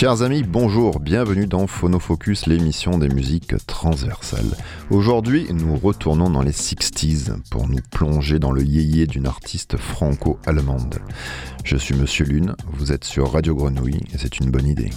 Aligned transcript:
Chers 0.00 0.22
amis, 0.22 0.44
bonjour, 0.44 0.98
bienvenue 0.98 1.46
dans 1.46 1.66
Phonofocus, 1.66 2.46
l'émission 2.46 2.96
des 2.96 3.10
musiques 3.10 3.54
transversales. 3.66 4.56
Aujourd'hui, 4.88 5.46
nous 5.52 5.76
retournons 5.76 6.30
dans 6.30 6.40
les 6.40 6.52
60s 6.52 7.32
pour 7.50 7.68
nous 7.68 7.80
plonger 7.90 8.38
dans 8.38 8.50
le 8.50 8.62
yéyé 8.62 9.06
d'une 9.06 9.26
artiste 9.26 9.76
franco-allemande. 9.76 11.00
Je 11.64 11.76
suis 11.76 11.94
Monsieur 11.94 12.24
Lune, 12.24 12.56
vous 12.72 12.92
êtes 12.92 13.04
sur 13.04 13.30
Radio 13.30 13.54
Grenouille 13.54 14.00
et 14.14 14.16
c'est 14.16 14.40
une 14.40 14.50
bonne 14.50 14.68
idée. 14.68 14.88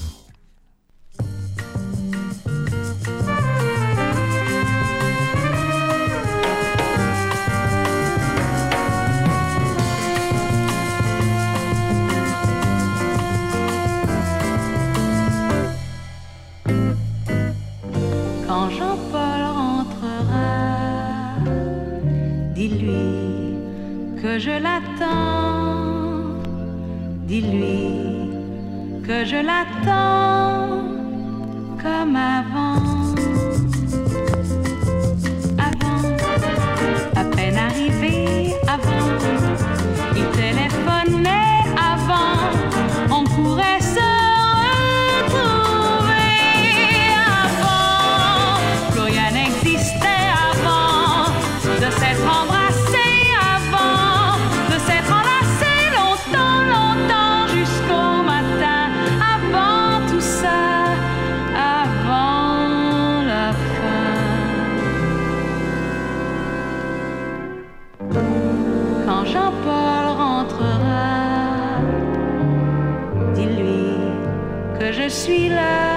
Suis 75.23 75.47
là. 75.47 75.92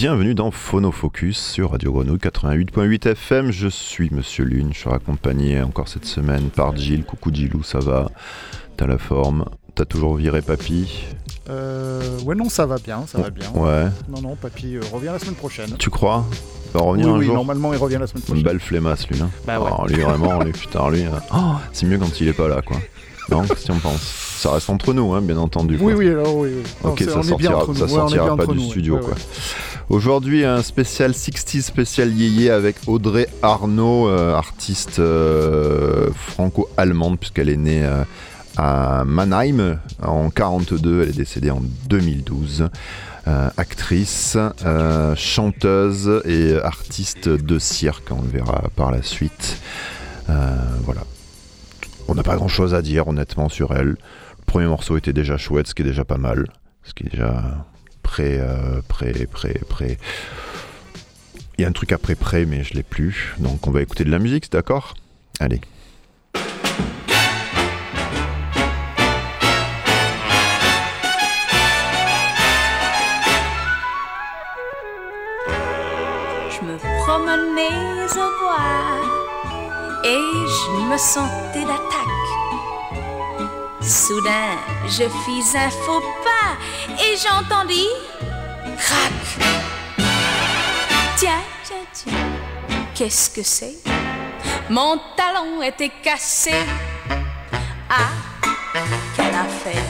Bienvenue 0.00 0.36
dans 0.36 0.52
Phonofocus 0.52 1.36
sur 1.36 1.72
Radio 1.72 1.90
Grenouille 1.92 2.18
88.8 2.18 3.08
FM. 3.08 3.50
Je 3.50 3.66
suis 3.66 4.10
Monsieur 4.12 4.44
Lune, 4.44 4.68
je 4.72 4.78
suis 4.78 4.90
accompagné 4.90 5.60
encore 5.60 5.88
cette 5.88 6.04
semaine 6.04 6.50
par 6.50 6.76
Gilles. 6.76 7.02
Coucou 7.02 7.34
Gilou, 7.34 7.64
ça 7.64 7.80
va? 7.80 8.08
T'as 8.76 8.86
la 8.86 8.96
forme? 8.96 9.46
T'as 9.74 9.86
toujours 9.86 10.14
viré 10.14 10.40
papy? 10.40 11.04
Euh, 11.50 12.20
ouais, 12.20 12.36
non, 12.36 12.48
ça 12.48 12.64
va 12.64 12.76
bien, 12.78 13.08
ça 13.08 13.18
va 13.20 13.30
bien. 13.30 13.50
Ouais. 13.50 13.86
Non, 14.08 14.22
non, 14.22 14.36
papy 14.36 14.76
euh, 14.76 14.82
revient 14.92 15.10
la 15.10 15.18
semaine 15.18 15.34
prochaine. 15.34 15.74
Tu 15.80 15.90
crois? 15.90 16.24
Il 16.66 16.78
va 16.78 16.80
revenir 16.84 17.08
oui, 17.08 17.12
un 17.12 17.18
oui, 17.18 17.26
jour? 17.26 17.34
normalement, 17.34 17.72
il 17.72 17.78
revient 17.80 17.98
la 17.98 18.06
semaine 18.06 18.22
Une 18.22 18.26
prochaine. 18.26 18.44
belle 18.44 18.60
flemmasse 18.60 19.08
lui, 19.08 19.20
hein 19.20 19.30
Bah 19.48 19.58
ouais. 19.58 19.68
Oh, 19.76 19.84
lui 19.88 19.96
vraiment, 20.00 20.40
lui, 20.44 20.52
putain, 20.52 20.88
lui. 20.90 21.02
euh, 21.06 21.10
oh, 21.34 21.54
c'est 21.72 21.86
mieux 21.86 21.98
quand 21.98 22.20
il 22.20 22.28
est 22.28 22.32
pas 22.34 22.46
là, 22.46 22.62
quoi. 22.62 22.76
Non, 23.30 23.42
qu'est-ce 23.42 23.66
qu'on 23.66 23.78
pense 23.78 24.00
Ça 24.38 24.52
reste 24.52 24.70
entre 24.70 24.92
nous, 24.94 25.12
hein, 25.12 25.20
bien 25.20 25.36
entendu. 25.36 25.76
quoi. 25.76 25.86
Oui, 25.88 25.92
oui, 25.94 26.08
alors 26.08 26.34
oui. 26.36 26.50
oui. 26.56 26.62
Non, 26.84 26.90
Ok, 26.92 27.02
ça 27.02 27.18
on 27.18 27.22
sortira, 27.22 27.60
ça 27.60 27.66
ouais, 27.66 27.72
on 27.82 27.88
sortira 27.88 28.36
pas 28.36 28.46
du 28.46 28.54
nous, 28.58 28.70
studio, 28.70 28.94
Ouais, 28.96 29.00
quoi. 29.00 29.10
ouais. 29.10 29.16
Aujourd'hui, 29.90 30.44
un 30.44 30.62
spécial 30.62 31.14
60 31.14 31.62
spécial 31.62 32.12
yéyé 32.12 32.50
avec 32.50 32.76
Audrey 32.86 33.26
Arnaud, 33.42 34.08
euh, 34.08 34.34
artiste 34.34 34.98
euh, 34.98 36.10
franco-allemande, 36.14 37.18
puisqu'elle 37.18 37.48
est 37.48 37.56
née 37.56 37.84
euh, 37.84 38.04
à 38.56 39.04
Mannheim 39.06 39.78
en 40.02 40.30
42, 40.30 41.02
elle 41.02 41.08
est 41.10 41.12
décédée 41.12 41.50
en 41.50 41.62
2012. 41.88 42.68
Euh, 43.26 43.50
actrice, 43.58 44.38
euh, 44.64 45.14
chanteuse 45.16 46.22
et 46.24 46.54
artiste 46.62 47.28
de 47.28 47.58
cirque, 47.58 48.08
on 48.10 48.22
le 48.22 48.28
verra 48.28 48.62
par 48.74 48.90
la 48.90 49.02
suite. 49.02 49.58
Euh, 50.30 50.56
voilà. 50.84 51.02
On 52.08 52.14
n'a 52.14 52.22
pas 52.22 52.36
grand 52.36 52.48
chose 52.48 52.74
à 52.74 52.82
dire 52.82 53.06
honnêtement 53.06 53.48
sur 53.48 53.74
elle. 53.76 53.88
Le 53.88 54.44
premier 54.46 54.66
morceau 54.66 54.96
était 54.96 55.12
déjà 55.12 55.36
chouette, 55.36 55.68
ce 55.68 55.74
qui 55.74 55.82
est 55.82 55.84
déjà 55.84 56.04
pas 56.04 56.16
mal. 56.16 56.46
Ce 56.82 56.94
qui 56.94 57.04
est 57.04 57.10
déjà 57.10 57.66
prêt, 58.02 58.38
euh, 58.40 58.80
prêt, 58.88 59.12
prêt, 59.30 59.60
prêt. 59.68 59.98
Il 61.58 61.62
y 61.62 61.64
a 61.64 61.68
un 61.68 61.72
truc 61.72 61.92
après 61.92 62.14
prêt, 62.14 62.46
mais 62.46 62.64
je 62.64 62.72
l'ai 62.74 62.82
plus. 62.82 63.34
Donc 63.38 63.66
on 63.66 63.70
va 63.70 63.82
écouter 63.82 64.04
de 64.04 64.10
la 64.10 64.18
musique, 64.18 64.46
c'est 64.46 64.52
d'accord? 64.52 64.94
Allez. 65.38 65.60
Et 80.08 80.46
je 80.56 80.70
me 80.90 80.96
sentais 80.96 81.64
d'attaque. 81.70 82.28
Soudain, 83.82 84.56
je 84.86 85.04
fis 85.24 85.56
un 85.56 85.70
faux 85.70 86.02
pas 86.24 86.56
et 87.04 87.16
j'entendis 87.16 87.88
crac. 88.78 89.12
Tiens, 91.16 91.42
tiens, 91.64 91.86
tiens, 91.92 92.12
qu'est-ce 92.94 93.30
que 93.30 93.42
c'est? 93.42 93.76
Mon 94.70 94.98
talon 95.16 95.62
était 95.62 95.92
cassé. 96.02 96.54
Ah, 97.90 98.10
quelle 99.16 99.34
affaire 99.34 99.88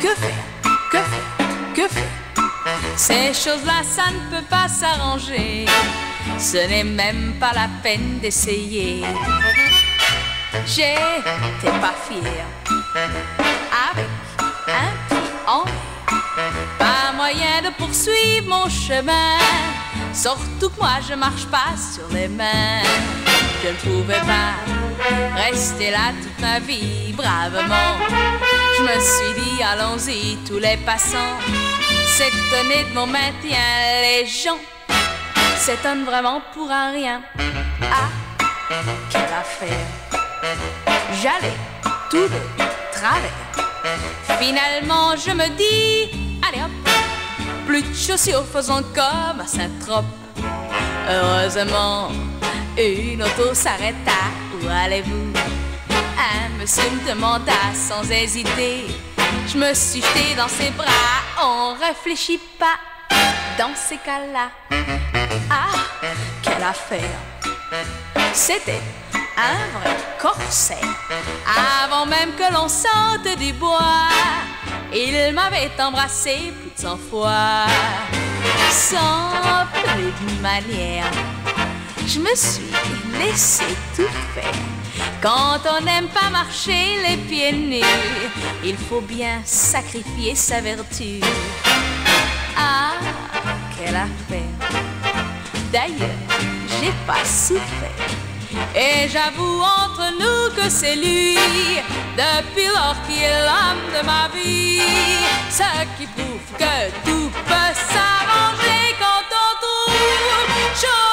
Que 0.00 0.14
faire? 0.22 0.44
Que 0.92 0.98
faire? 0.98 1.74
Que 1.74 1.88
faire? 1.88 2.14
Ces 2.96 3.32
choses-là, 3.34 3.82
ça 3.82 4.10
ne 4.10 4.36
peut 4.36 4.46
pas 4.48 4.68
s'arranger. 4.68 5.66
Ce 6.40 6.56
n'est 6.56 6.84
même 6.84 7.34
pas 7.38 7.52
la 7.54 7.68
peine 7.82 8.18
d'essayer. 8.18 9.04
J'étais 10.66 11.78
pas 11.80 11.94
fière. 12.08 12.46
Avec 13.90 14.08
un 14.66 15.52
en 15.52 15.64
l'air, 15.64 17.12
moyen 17.14 17.60
de 17.62 17.74
poursuivre 17.76 18.48
mon 18.48 18.70
chemin. 18.70 19.36
Surtout 20.14 20.70
que 20.70 20.80
moi 20.80 20.98
je 21.06 21.14
marche 21.14 21.44
pas 21.46 21.76
sur 21.76 22.08
les 22.14 22.28
mains. 22.28 22.82
Je 23.62 23.68
ne 23.68 23.74
pouvais 23.74 24.20
pas 24.20 24.54
rester 25.36 25.90
là 25.90 26.12
toute 26.22 26.40
ma 26.40 26.58
vie 26.58 27.12
bravement. 27.12 27.98
Je 28.78 28.82
me 28.82 28.98
suis 28.98 29.42
dit 29.42 29.62
allons-y 29.62 30.36
tous 30.48 30.58
les 30.58 30.78
passants 30.78 31.36
s'étonner 32.06 32.84
de 32.84 32.94
mon 32.94 33.06
maintien. 33.06 33.58
Les 34.02 34.26
gens 34.26 34.58
s'étonnent 35.60 36.04
vraiment 36.04 36.40
pour 36.54 36.70
un 36.70 36.90
rien. 36.90 37.20
Ah, 37.82 38.08
quelle 39.10 39.20
affaire! 39.22 39.86
J'allais 41.22 41.56
tout 42.10 42.26
de 42.28 42.40
travers. 42.92 44.38
Finalement, 44.40 45.14
je 45.16 45.32
me 45.32 45.48
dis, 45.58 46.38
allez 46.48 46.62
hop, 46.62 46.70
plus 47.66 47.82
de 47.82 47.94
chaussures, 47.94 48.44
faisons 48.50 48.82
comme 48.94 49.40
à 49.40 49.46
Saint-Trope. 49.46 50.06
Heureusement, 51.10 52.08
une 52.78 53.22
auto 53.22 53.52
s'arrêta. 53.52 54.20
Où 54.54 54.66
allez-vous? 54.66 55.32
Un 55.90 56.58
monsieur 56.58 56.88
me 56.90 57.06
demanda 57.06 57.52
sans 57.74 58.10
hésiter. 58.10 58.86
Je 59.46 59.58
me 59.58 59.74
suis 59.74 60.00
jeté 60.00 60.34
dans 60.36 60.48
ses 60.48 60.70
bras, 60.70 61.20
on 61.42 61.74
réfléchit 61.74 62.40
pas 62.58 62.78
dans 63.60 63.74
ces 63.74 63.98
cas-là. 63.98 64.48
Ah, 65.50 65.76
quelle 66.42 66.62
affaire! 66.62 67.20
C'était 68.32 68.80
un 69.36 69.78
vrai 69.78 69.96
corset. 70.18 70.80
Avant 71.84 72.06
même 72.06 72.32
que 72.38 72.50
l'on 72.54 72.68
sorte 72.68 73.28
du 73.38 73.52
bois, 73.52 74.08
il 74.94 75.34
m'avait 75.34 75.70
embrassé 75.78 76.54
plus 76.58 76.70
de 76.74 76.80
cent 76.80 76.98
fois. 77.10 77.66
Sans 78.70 79.66
plus 79.82 80.10
de 80.24 80.40
manière, 80.40 81.10
je 82.06 82.18
me 82.18 82.34
suis 82.34 82.72
laissé 83.18 83.64
tout 83.94 84.14
faire. 84.34 84.54
Quand 85.20 85.60
on 85.70 85.84
n'aime 85.84 86.08
pas 86.08 86.30
marcher 86.30 86.96
les 87.06 87.18
pieds 87.18 87.52
nus, 87.52 87.84
il 88.64 88.76
faut 88.78 89.02
bien 89.02 89.42
sacrifier 89.44 90.34
sa 90.34 90.62
vertu. 90.62 91.20
D'ailleurs, 95.72 96.08
j'ai 96.80 96.92
pas 97.06 97.24
souffert. 97.24 98.10
Et 98.74 99.08
j'avoue 99.08 99.60
entre 99.60 100.12
nous 100.18 100.54
que 100.54 100.68
c'est 100.68 100.96
lui, 100.96 101.36
depuis 102.16 102.66
lors 102.74 102.96
qui 103.08 103.22
est 103.22 103.40
l'homme 103.46 103.84
de 103.94 104.04
ma 104.04 104.28
vie. 104.34 104.82
Ce 105.50 105.62
qui 105.96 106.06
prouve 106.06 106.58
que 106.58 106.90
tout 107.04 107.30
peut 107.46 107.74
s'arranger 107.74 108.96
quand 108.98 109.26
on 109.44 109.52
trouve 109.62 109.94
chaussures 110.74 111.09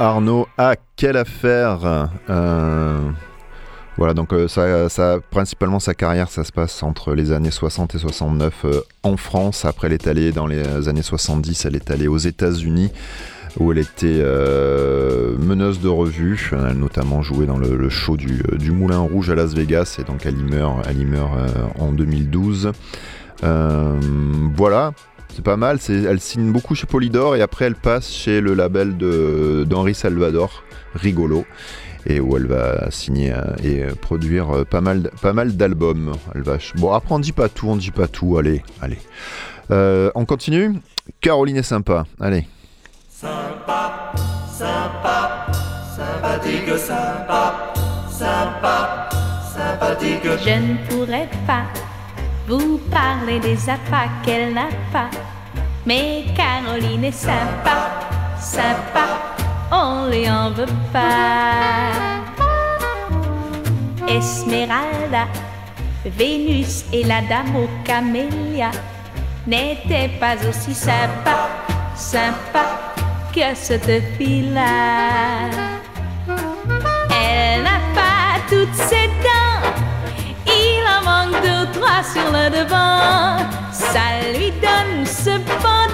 Arnaud, 0.00 0.46
ah, 0.58 0.74
quelle 0.96 1.16
affaire 1.16 2.08
euh, 2.30 3.10
Voilà, 3.96 4.14
donc 4.14 4.32
euh, 4.32 4.46
ça, 4.46 5.18
principalement 5.30 5.80
sa 5.80 5.94
carrière, 5.94 6.30
ça 6.30 6.44
se 6.44 6.52
passe 6.52 6.82
entre 6.84 7.14
les 7.14 7.32
années 7.32 7.50
60 7.50 7.96
et 7.96 7.98
69 7.98 8.64
euh, 8.64 8.80
en 9.02 9.16
France. 9.16 9.64
Après, 9.64 9.88
elle 9.88 9.94
est 9.94 10.06
allée 10.06 10.30
dans 10.30 10.46
les 10.46 10.88
années 10.88 11.02
70, 11.02 11.64
elle 11.64 11.74
est 11.74 11.90
allée 11.90 12.06
aux 12.06 12.18
États-Unis 12.18 12.92
où 13.58 13.72
elle 13.72 13.78
était 13.78 14.22
meneuse 15.38 15.80
de 15.80 15.88
revue. 15.88 16.50
Elle 16.52 16.66
a 16.66 16.74
notamment 16.74 17.22
joué 17.22 17.46
dans 17.46 17.58
le, 17.58 17.88
show 17.88 18.16
du, 18.16 18.70
Moulin 18.70 18.98
Rouge 18.98 19.30
à 19.30 19.34
Las 19.34 19.54
Vegas 19.54 19.96
et 19.98 20.04
donc 20.04 20.26
elle 20.26 20.38
y 20.38 20.44
meurt, 20.44 20.86
en 21.78 21.90
2012. 21.90 22.72
Euh, 23.44 24.00
voilà, 24.54 24.92
c'est 25.38 25.44
pas 25.44 25.56
mal. 25.56 25.78
c'est- 25.80 26.02
Elle 26.02 26.18
signe 26.18 26.50
beaucoup 26.50 26.74
chez 26.74 26.86
Polydor 26.88 27.36
et 27.36 27.42
après 27.42 27.66
elle 27.66 27.76
passe 27.76 28.10
chez 28.10 28.40
le 28.40 28.54
label 28.54 28.96
de- 28.96 29.64
d'Henri 29.68 29.94
Salvador, 29.94 30.64
Rigolo, 30.96 31.46
et 32.06 32.18
où 32.18 32.36
elle 32.36 32.46
va 32.46 32.90
signer 32.90 33.32
euh, 33.32 33.42
et 33.62 33.84
euh, 33.84 33.94
produire 33.94 34.50
euh, 34.50 34.64
pas 34.64 34.80
mal, 34.80 35.12
pas 35.22 35.32
mal 35.32 35.56
d'albums. 35.56 36.14
Elle 36.34 36.42
va. 36.42 36.54
ch- 36.58 36.72
Bon, 36.74 36.92
après 36.92 37.14
on 37.14 37.20
dit 37.20 37.30
pas 37.30 37.48
tout, 37.48 37.68
on 37.68 37.76
dit 37.76 37.92
pas 37.92 38.08
tout. 38.08 38.36
Allez, 38.36 38.64
allez. 38.82 38.98
Euh, 39.70 40.10
on 40.16 40.24
continue. 40.24 40.72
Caroline 41.20 41.58
est 41.58 41.62
sympa. 41.62 42.04
Allez. 42.18 42.48
Je 50.44 50.50
ne 50.50 50.76
pourrais 50.88 51.28
pas 51.46 51.64
vous 52.48 52.78
parler 52.90 53.38
des 53.40 53.68
appâts 53.68 54.08
qu'elle 54.24 54.54
n'a 54.54 54.68
pas. 54.90 55.10
Mais 55.84 56.24
Caroline 56.34 57.04
est 57.04 57.12
sympa, 57.12 57.76
sympa, 58.40 59.06
on 59.70 60.08
lui 60.10 60.28
en 60.30 60.50
veut 60.50 60.74
pas. 60.92 61.92
Esmeralda, 64.08 65.26
Vénus 66.06 66.86
et 66.92 67.04
la 67.04 67.20
dame 67.20 67.54
aux 67.56 67.68
camélias 67.84 68.78
n'étaient 69.46 70.10
pas 70.18 70.36
aussi 70.48 70.74
sympas, 70.74 71.50
sympas 71.94 72.94
que 73.34 73.54
cette 73.54 74.16
fille-là. 74.16 75.50
Elle 77.10 77.62
n'a 77.62 77.80
pas 77.94 78.40
toutes 78.48 78.74
ses 78.74 79.08
dents. 79.22 79.37
Deux, 81.42 81.80
trois 81.80 82.02
sur 82.02 82.30
le 82.32 82.50
devant. 82.50 83.44
Ça 83.72 84.06
lui 84.36 84.50
donne 84.60 85.06
cependant 85.06 85.84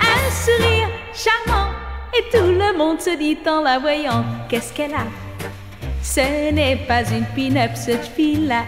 un 0.00 0.30
sourire 0.30 0.88
charmant. 1.12 1.70
Et 2.14 2.22
tout 2.30 2.46
le 2.46 2.76
monde 2.76 3.00
se 3.00 3.16
dit 3.16 3.38
en 3.46 3.62
la 3.62 3.78
voyant 3.78 4.24
qu'est-ce 4.48 4.72
qu'elle 4.72 4.94
a? 4.94 5.06
Ce 6.02 6.50
n'est 6.52 6.76
pas 6.76 7.02
une 7.10 7.26
pin-up 7.34 7.72
cette 7.74 8.06
fille-là. 8.06 8.64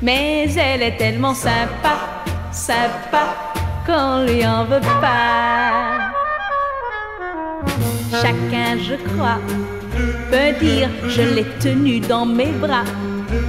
Mais 0.00 0.48
elle 0.56 0.82
est 0.82 0.96
tellement 0.96 1.34
sympa, 1.34 2.22
sympa 2.52 3.52
qu'on 3.86 4.24
lui 4.24 4.46
en 4.46 4.64
veut 4.64 4.80
pas. 5.00 6.12
Chacun, 8.10 8.78
je 8.78 8.94
crois, 9.12 9.38
peut 10.30 10.64
dire 10.64 10.88
je 11.06 11.22
l'ai 11.22 11.46
tenue 11.60 12.00
dans 12.00 12.26
mes 12.26 12.52
bras. 12.52 12.84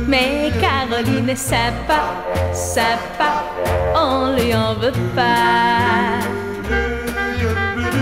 Mais 0.08 0.52
Caroline 0.60 1.30
est 1.30 1.36
sympa, 1.36 2.02
sympa, 2.54 3.44
on 3.96 4.36
lui 4.36 4.54
en 4.54 4.74
veut 4.74 4.92
pas. 5.16 6.20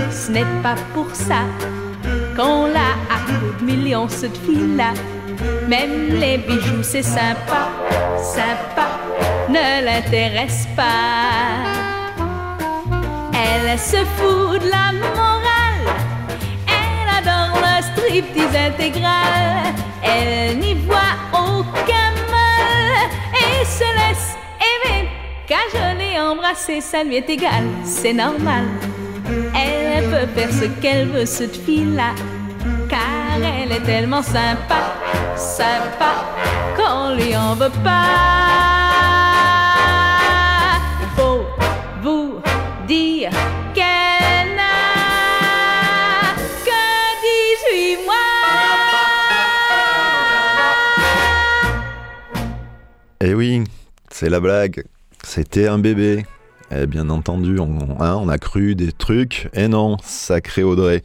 Ce 0.10 0.31
n'est 0.31 0.62
pas 0.63 0.75
pour 0.93 1.13
ça 1.13 1.41
qu'on 2.36 2.67
l'a 2.67 2.96
à 3.10 3.19
coups 3.25 3.60
de 3.60 3.65
millions 3.65 4.07
cette 4.07 4.38
fille-là. 4.38 4.93
Même 5.67 6.19
les 6.19 6.38
bijoux, 6.38 6.84
c'est 6.84 7.03
sympa, 7.03 7.69
sympa, 8.22 8.88
ne 9.50 9.86
l'intéresse 9.86 10.67
pas. 10.75 11.77
Elle 13.34 13.77
se 13.77 13.98
fout 13.98 14.62
de 14.62 14.69
la 14.69 14.91
morale. 14.93 15.88
Elle 16.67 17.10
adore 17.19 17.60
le 17.62 17.84
striptease 17.84 18.55
intégral. 18.55 19.74
Elle 20.03 20.60
n'y 20.60 20.74
voit 20.74 21.26
et 23.33 23.65
se 23.65 23.83
laisse 23.83 24.36
aimer. 24.59 25.09
Cajoler, 25.47 26.19
embrasser, 26.19 26.81
ça 26.81 27.03
lui 27.03 27.15
est 27.15 27.29
égal, 27.29 27.65
c'est 27.83 28.13
normal. 28.13 28.65
Elle 29.55 30.03
peut 30.05 30.27
faire 30.36 30.51
ce 30.51 30.65
qu'elle 30.81 31.07
veut, 31.07 31.25
cette 31.25 31.55
fille-là. 31.55 32.13
Car 32.89 33.38
elle 33.41 33.71
est 33.71 33.83
tellement 33.83 34.21
sympa, 34.21 34.95
sympa, 35.36 36.25
qu'on 36.75 37.15
lui 37.15 37.36
en 37.36 37.55
veut 37.55 37.71
pas. 37.83 38.46
C'est 54.19 54.29
la 54.29 54.39
blague. 54.39 54.83
C'était 55.24 55.67
un 55.67 55.77
bébé. 55.77 56.25
Eh 56.71 56.88
bien 56.88 57.09
entendu, 57.12 57.59
on, 57.59 58.01
hein, 58.01 58.17
on 58.19 58.27
a 58.29 58.39
cru 58.39 58.74
des 58.74 58.91
trucs. 58.91 59.47
Et 59.53 59.67
non, 59.67 59.97
sacré 60.03 60.63
Audrey. 60.63 61.03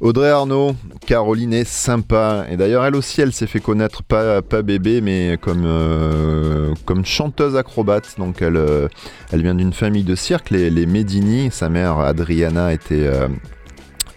Audrey 0.00 0.28
Arnaud, 0.28 0.76
Caroline 1.06 1.54
est 1.54 1.66
sympa. 1.66 2.44
Et 2.50 2.58
d'ailleurs, 2.58 2.84
elle 2.84 2.96
aussi, 2.96 3.22
elle 3.22 3.32
s'est 3.32 3.46
fait 3.46 3.60
connaître 3.60 4.02
pas, 4.02 4.42
bébé, 4.42 5.00
mais 5.00 5.38
comme, 5.40 5.64
euh, 5.64 6.74
comme 6.84 7.06
chanteuse 7.06 7.56
acrobate. 7.56 8.14
Donc, 8.18 8.42
elle, 8.42 8.58
euh, 8.58 8.88
elle 9.32 9.40
vient 9.40 9.54
d'une 9.54 9.72
famille 9.72 10.04
de 10.04 10.14
cirque, 10.14 10.50
les, 10.50 10.68
les 10.68 10.84
Medini. 10.84 11.50
Sa 11.50 11.70
mère, 11.70 11.98
Adriana, 11.98 12.74
était. 12.74 13.06
euh, 13.06 13.28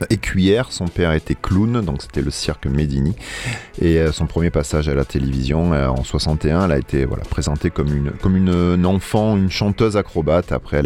écuyère. 0.09 0.71
Son 0.71 0.87
père 0.87 1.11
était 1.13 1.35
clown, 1.35 1.81
donc 1.81 2.01
c'était 2.01 2.21
le 2.21 2.31
cirque 2.31 2.65
Medini. 2.65 3.15
Et 3.81 3.99
euh, 3.99 4.11
son 4.11 4.25
premier 4.25 4.49
passage 4.49 4.89
à 4.89 4.95
la 4.95 5.05
télévision 5.05 5.73
euh, 5.73 5.87
en 5.87 6.03
61, 6.03 6.65
elle 6.65 6.71
a 6.71 6.77
été 6.77 7.05
voilà, 7.05 7.23
présentée 7.23 7.69
comme 7.69 7.95
une, 7.95 8.11
comme 8.11 8.35
une, 8.35 8.49
une 8.49 8.85
enfant, 8.85 9.37
une 9.37 9.51
chanteuse 9.51 9.97
acrobate. 9.97 10.51
Après, 10.51 10.83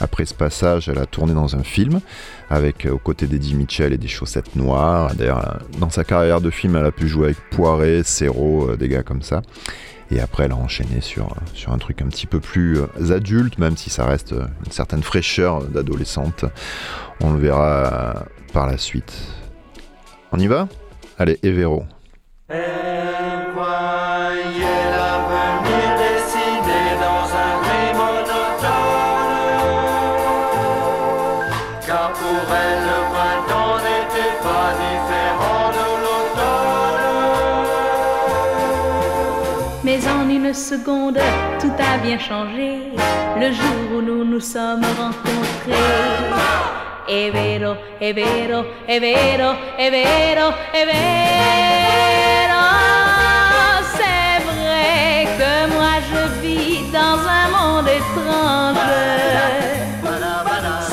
après 0.00 0.24
ce 0.24 0.34
passage, 0.34 0.88
elle 0.88 0.98
a 0.98 1.06
tourné 1.06 1.34
dans 1.34 1.56
un 1.56 1.62
film 1.62 2.00
avec 2.50 2.86
euh, 2.86 2.92
aux 2.92 2.98
côtés 2.98 3.26
d'Eddie 3.26 3.54
Mitchell 3.54 3.92
et 3.92 3.98
des 3.98 4.08
chaussettes 4.08 4.56
noires. 4.56 5.14
D'ailleurs, 5.14 5.46
euh, 5.46 5.78
dans 5.78 5.90
sa 5.90 6.04
carrière 6.04 6.40
de 6.40 6.50
film, 6.50 6.76
elle 6.76 6.86
a 6.86 6.92
pu 6.92 7.08
jouer 7.08 7.26
avec 7.26 7.38
Poiré, 7.50 8.02
Serrault, 8.04 8.70
euh, 8.70 8.76
des 8.76 8.88
gars 8.88 9.02
comme 9.02 9.22
ça. 9.22 9.42
Et 10.10 10.20
après, 10.20 10.44
elle 10.44 10.52
a 10.52 10.56
enchaîné 10.56 11.00
sur, 11.00 11.34
un 11.66 11.78
truc 11.78 12.00
un 12.00 12.06
petit 12.06 12.26
peu 12.26 12.38
plus 12.38 12.78
euh, 12.78 13.14
adulte, 13.14 13.58
même 13.58 13.76
si 13.76 13.90
ça 13.90 14.06
reste 14.06 14.32
euh, 14.32 14.46
une 14.64 14.72
certaine 14.72 15.02
fraîcheur 15.02 15.64
d'adolescente. 15.64 16.44
On 17.20 17.32
le 17.32 17.38
verra 17.38 17.66
euh, 17.66 18.12
par 18.52 18.66
la 18.66 18.78
suite. 18.78 19.12
On 20.32 20.38
y 20.38 20.46
va? 20.46 20.68
Allez, 21.18 21.38
Evero. 21.42 21.84
Seconde, 40.56 41.18
tout 41.60 41.72
a 41.78 41.98
bien 41.98 42.18
changé 42.18 42.78
le 43.38 43.52
jour 43.52 43.76
où 43.94 44.00
nous 44.00 44.24
nous 44.24 44.40
sommes 44.40 44.84
rencontrés. 44.98 45.76
È 47.06 47.30
vero, 47.30 47.76
è 47.98 48.12
vero, 48.14 48.64
è. 48.86 48.98
C'est 53.96 54.40
vrai 54.50 55.28
que 55.38 55.52
moi 55.74 55.94
je 56.10 56.22
vis 56.42 56.80
dans 56.90 57.18
un 57.38 57.46
monde 57.56 57.88
étrange. 57.88 58.78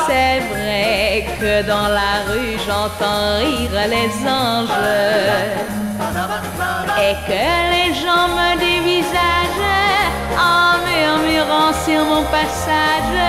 C'est 0.06 0.40
vrai 0.52 1.26
que 1.40 1.54
dans 1.66 1.88
la 1.88 2.14
rue 2.30 2.58
j'entends 2.68 3.38
rire 3.40 3.78
les 3.90 4.12
anges 4.28 4.82
et 7.00 7.16
que 7.28 7.46
les 7.74 7.92
gens 7.96 8.28
me 8.38 8.50
dévisagent 8.60 8.73
en 8.73 8.73
sur 11.86 12.06
mon 12.06 12.24
passage 12.24 13.20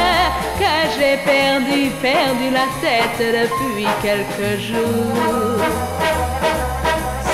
que 0.58 0.74
j'ai 0.96 1.16
perdu, 1.24 1.90
perdu 2.00 2.50
la 2.50 2.66
tête 2.80 3.18
depuis 3.18 3.86
quelques 4.02 4.60
jours. 4.60 5.60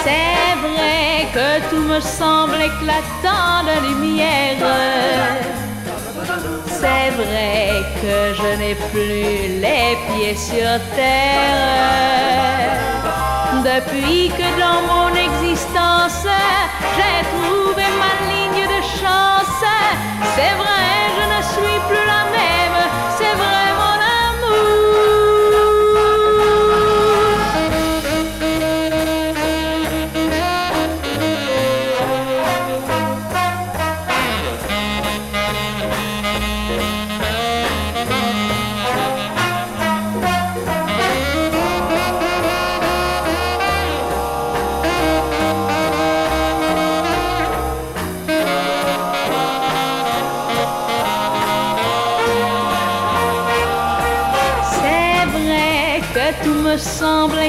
C'est 0.02 0.54
vrai 0.66 1.28
que 1.34 1.48
tout 1.70 1.82
me 1.82 2.00
semble 2.00 2.56
éclatant 2.56 3.62
de 3.68 3.76
lumière. 3.88 4.56
C'est 6.66 7.10
vrai 7.20 7.82
que 8.00 8.16
je 8.38 8.50
n'ai 8.58 8.74
plus 8.92 9.60
les 9.64 9.88
pieds 10.06 10.36
sur 10.36 10.72
terre. 10.96 12.70
Depuis 13.62 14.30
que 14.38 14.48
dans 14.58 14.80
mon 14.92 15.10
existence 15.14 16.26
j'ai 16.96 17.20
trouvé 17.34 17.84
ma 17.98 18.12
chance, 18.30 18.39
c'est 20.34 20.54
vrai, 20.62 20.86
je 21.16 21.24
ne 21.34 21.42
suis 21.52 21.78
plus 21.88 22.09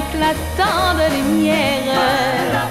éclatant 0.02 0.94
de 1.00 1.06
lumière. 1.16 2.68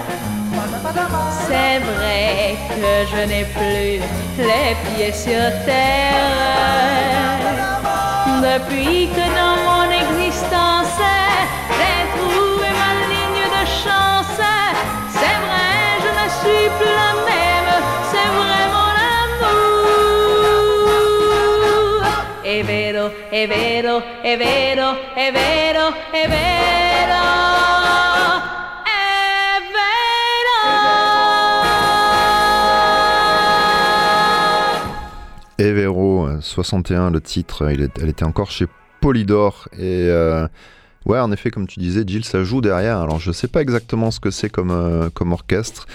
C'est 1.47 1.79
vrai 1.91 2.57
que 2.69 2.93
je 3.13 3.21
n'ai 3.29 3.45
plus 3.57 3.93
les 4.49 4.71
pieds 4.85 5.13
sur 5.13 5.45
terre. 5.65 7.41
Depuis 8.49 9.01
que 9.17 9.25
dans 9.41 9.57
mon 9.69 9.87
existence 10.03 10.99
j'ai 11.77 12.01
trouvé 12.17 12.69
ma 12.83 12.93
ligne 13.13 13.47
de 13.59 13.65
chance, 13.83 14.41
c'est 15.19 15.41
vrai, 15.47 15.79
je 16.05 16.11
ne 16.21 16.27
suis 16.39 16.67
plus 16.79 16.95
la 17.03 17.13
même, 17.31 17.73
c'est 18.11 18.31
vrai 18.39 18.63
mon 18.77 18.93
amour. 19.23 19.61
Vero, 23.33 24.91
vero. 26.13 26.90
Evero, 35.61 36.27
euh, 36.27 36.39
61, 36.41 37.11
le 37.11 37.21
titre, 37.21 37.71
il 37.71 37.89
elle 38.01 38.09
était 38.09 38.25
encore 38.25 38.51
chez 38.51 38.67
Polydor. 39.01 39.69
Et 39.75 40.07
euh, 40.09 40.47
ouais, 41.05 41.19
en 41.19 41.31
effet, 41.33 41.51
comme 41.51 41.67
tu 41.67 41.79
disais, 41.81 42.03
Jill, 42.07 42.25
ça 42.25 42.43
joue 42.45 42.61
derrière. 42.61 42.99
Alors, 42.99 43.21
je 43.21 43.31
sais 43.31 43.49
pas 43.49 43.61
exactement 43.61 44.11
ce 44.11 44.21
que 44.21 44.31
c'est 44.31 44.49
comme, 44.49 44.71
euh, 44.71 45.11
comme 45.13 45.33
orchestre. 45.33 45.87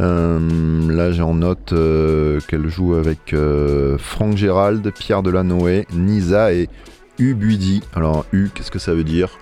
Euh, 0.00 0.38
là, 0.90 1.12
j'ai 1.12 1.22
en 1.22 1.34
note 1.34 1.72
euh, 1.72 2.40
qu'elle 2.48 2.68
joue 2.68 2.94
avec 2.94 3.32
euh, 3.32 3.96
Franck 3.98 4.36
Gérald, 4.36 4.92
Pierre 4.92 5.22
Delanoë, 5.22 5.86
Nisa 5.94 6.52
et 6.52 6.68
U 7.18 7.34
Budi. 7.34 7.82
Alors, 7.94 8.26
U, 8.32 8.50
qu'est-ce 8.54 8.70
que 8.70 8.78
ça 8.78 8.92
veut 8.94 9.04
dire? 9.04 9.38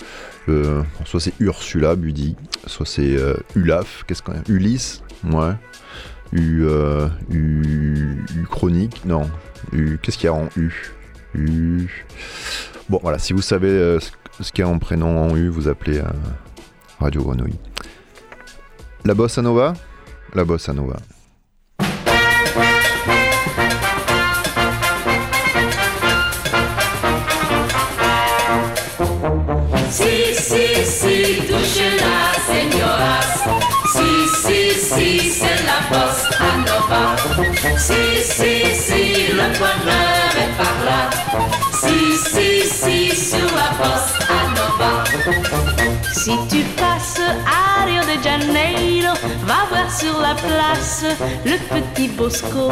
Euh, 0.48 0.82
Soit 1.04 1.20
c'est 1.20 1.32
Ursula 1.40 1.96
Budi, 1.96 2.36
soit 2.66 2.86
c'est 2.86 3.16
euh, 3.16 3.34
Ulaf, 3.56 4.04
qu'est-ce 4.06 4.22
qu'on 4.22 4.34
Ulysse? 4.48 5.02
Ouais. 5.24 5.52
U, 6.34 6.64
euh, 6.64 7.08
U, 7.30 8.24
U 8.36 8.46
chronique, 8.50 9.04
non. 9.04 9.30
U, 9.72 9.98
qu'est-ce 10.02 10.18
qu'il 10.18 10.26
y 10.26 10.28
a 10.28 10.34
en 10.34 10.48
U? 10.56 10.92
U. 11.34 11.88
Bon, 12.88 12.98
voilà, 13.00 13.18
si 13.18 13.32
vous 13.32 13.40
savez 13.40 13.68
euh, 13.68 13.98
ce 14.40 14.52
qu'il 14.52 14.64
y 14.64 14.66
a 14.66 14.68
en 14.68 14.78
prénom 14.78 15.30
en 15.30 15.36
U, 15.36 15.48
vous 15.48 15.68
appelez 15.68 15.98
euh, 15.98 16.04
Radio 16.98 17.22
Grenouille. 17.22 17.58
La 19.04 19.14
bossa 19.14 19.42
nova? 19.42 19.74
La 20.34 20.44
bossa 20.44 20.72
nova. 20.72 20.96
Si, 34.94 35.30
c'est 35.30 35.60
la 35.68 35.78
bossa 35.90 36.50
nova. 36.66 37.16
Si, 37.78 38.22
si, 38.22 38.52
si, 38.74 39.32
le 39.32 39.46
bonheur 39.58 40.32
est 40.44 40.54
par 40.58 40.78
là. 40.84 41.10
Si, 41.72 41.98
si, 42.30 42.68
si, 42.68 43.16
sur 43.28 43.48
la 43.60 43.70
bossa 43.78 44.38
nova. 44.56 44.92
Si 46.12 46.32
tu 46.48 46.62
passes 46.76 47.20
à 47.46 47.63
Janeiro, 48.22 49.14
va 49.44 49.66
voir 49.68 49.90
sur 49.90 50.20
la 50.20 50.34
place 50.34 51.04
le 51.44 51.56
petit 51.68 52.08
Bosco. 52.08 52.70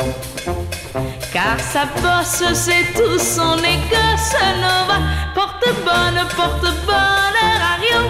Car 1.32 1.58
sa 1.58 1.86
bosse, 2.00 2.44
c'est 2.54 2.92
tout 2.94 3.18
son 3.18 3.56
écosse 3.58 4.36
nova. 4.60 4.98
Porte 5.34 5.66
bonne, 5.84 6.22
porte 6.36 6.74
bonheur 6.84 7.60
à 7.70 7.76
Rio. 7.80 8.02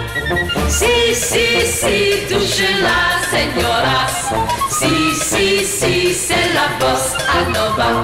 Si, 0.67 1.15
si, 1.15 1.65
si, 1.65 2.27
touche-la, 2.27 2.99
señoras. 3.31 4.17
Si, 4.69 5.15
si, 5.15 5.65
si, 5.65 6.13
c'est 6.13 6.53
la 6.53 6.67
bossa 6.79 7.37
nova. 7.53 8.03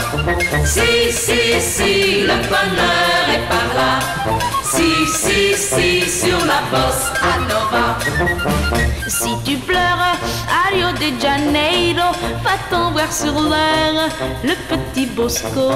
Si, 0.66 1.12
si, 1.12 1.60
si, 1.60 2.22
le 2.22 2.36
bonheur 2.48 3.26
est 3.34 3.50
par 3.50 3.68
là. 3.76 4.59
Si, 4.72 5.06
si, 5.08 5.56
si, 5.56 6.10
sur 6.10 6.38
la 6.46 6.62
bossa 6.72 7.32
nova. 7.50 7.98
Si 9.08 9.32
tu 9.44 9.58
pleures 9.58 10.16
à 10.48 10.70
Rio 10.72 10.92
de 10.92 11.20
Janeiro, 11.20 12.12
va-t'en 12.44 12.92
voir 12.92 13.12
sur 13.12 13.34
l'air 13.34 14.10
le 14.44 14.54
petit 14.70 15.08
Bosco. 15.08 15.72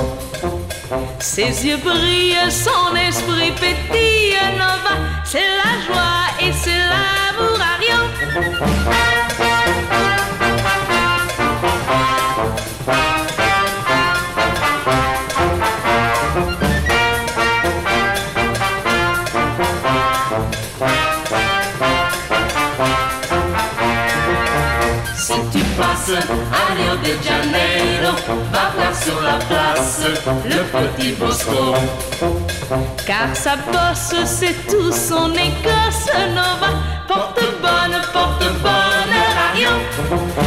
Ses 1.20 1.66
yeux 1.66 1.78
brillent, 1.78 2.52
son 2.52 2.96
esprit 2.96 3.52
pétille, 3.60 4.38
Nova, 4.54 4.96
c'est 5.24 5.40
la 5.40 5.74
joie 5.86 6.26
et 6.40 6.52
c'est 6.54 6.84
l'amour 6.92 7.60
à 7.60 7.78
Rio. 7.80 9.23
À 26.18 26.74
Rio 26.74 26.96
de 26.98 27.24
Janeiro, 27.24 28.16
va 28.52 28.72
voir 28.76 28.96
sur 28.96 29.22
la 29.22 29.38
place 29.46 30.02
le 30.46 30.62
petit 30.64 31.12
Bosco. 31.14 31.76
Car 33.06 33.36
sa 33.36 33.56
bosse, 33.56 34.16
c'est 34.26 34.68
tout 34.68 34.92
son 34.92 35.34
Écosse 35.34 36.10
Nova. 36.30 36.74
Porte 37.08 37.42
bonne, 37.62 38.02
porte 38.14 38.46
bonne 38.62 39.16
Rio. 39.56 39.70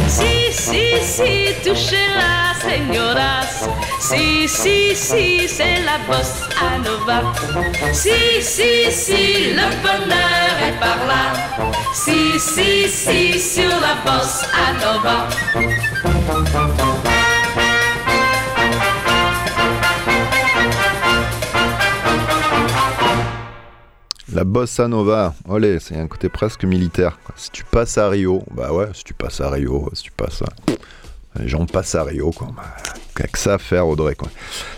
Si, 0.07 0.46
si, 0.67 0.83
si, 1.01 1.55
touchez-la, 1.63 2.53
señoras. 2.61 3.69
Si, 3.99 4.47
si, 4.47 4.95
si, 4.95 5.47
c'est 5.47 5.79
la 5.83 5.97
bosse 6.07 6.41
à 6.59 6.77
Nova. 6.79 7.19
Si, 7.93 8.41
si, 8.41 8.91
si, 8.91 9.53
le 9.59 9.67
bonheur 9.83 10.53
est 10.67 10.79
par 10.79 10.99
là. 11.11 11.25
Si, 11.93 12.39
si, 12.39 12.89
si, 12.89 13.39
sur 13.39 13.73
la 13.85 13.95
bosse 14.05 14.43
à 14.63 14.67
Nova. 14.81 15.27
La 24.37 24.43
bossa 24.43 24.87
nova, 24.87 25.33
olé, 25.49 25.79
c'est 25.79 25.97
un 25.97 26.05
côté 26.05 26.29
presque 26.29 26.63
militaire. 26.63 27.17
Si 27.35 27.49
tu 27.49 27.63
passes 27.63 27.97
à 27.97 28.07
Rio, 28.07 28.43
bah 28.55 28.71
ouais, 28.71 28.85
si 28.93 29.03
tu 29.03 29.15
passes 29.15 29.41
à 29.41 29.49
Rio, 29.49 29.89
si 29.93 30.03
tu 30.03 30.11
passes 30.11 30.43
à... 30.43 31.39
Les 31.39 31.47
gens 31.47 31.65
passent 31.65 31.95
à 31.95 32.03
Rio, 32.03 32.29
quoi. 32.29 32.49
Bah, 32.55 32.63
que 33.15 33.39
ça 33.39 33.55
à 33.55 33.57
faire, 33.57 33.87
Audrey, 33.87 34.13
quoi? 34.13 34.27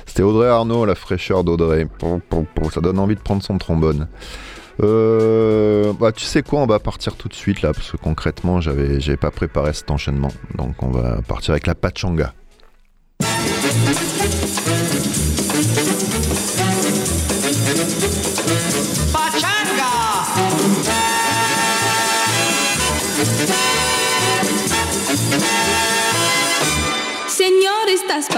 C'était 0.06 0.24
Audrey 0.24 0.48
Arnaud, 0.48 0.86
la 0.86 0.96
fraîcheur 0.96 1.44
d'Audrey. 1.44 1.90
Ça 2.74 2.80
donne 2.80 3.00
envie 3.00 3.16
de 3.16 3.20
prendre 3.20 3.44
son 3.44 3.58
trombone. 3.58 4.08
Euh, 4.82 5.92
bah, 5.92 6.14
tu 6.14 6.24
sais 6.24 6.42
quoi, 6.42 6.62
on 6.62 6.66
va 6.66 6.80
partir 6.80 7.18
tout 7.18 7.28
de 7.28 7.34
suite 7.34 7.62
là, 7.62 7.74
parce 7.74 7.92
que 7.92 7.98
concrètement, 7.98 8.62
j'avais, 8.62 9.02
j'avais 9.02 9.18
pas 9.18 9.32
préparé 9.32 9.74
cet 9.74 9.92
enchaînement. 9.92 10.32
Donc, 10.56 10.82
on 10.82 10.90
va 10.90 11.22
partir 11.22 11.52
avec 11.52 11.68
la 11.68 11.76
pachanga. 11.76 12.34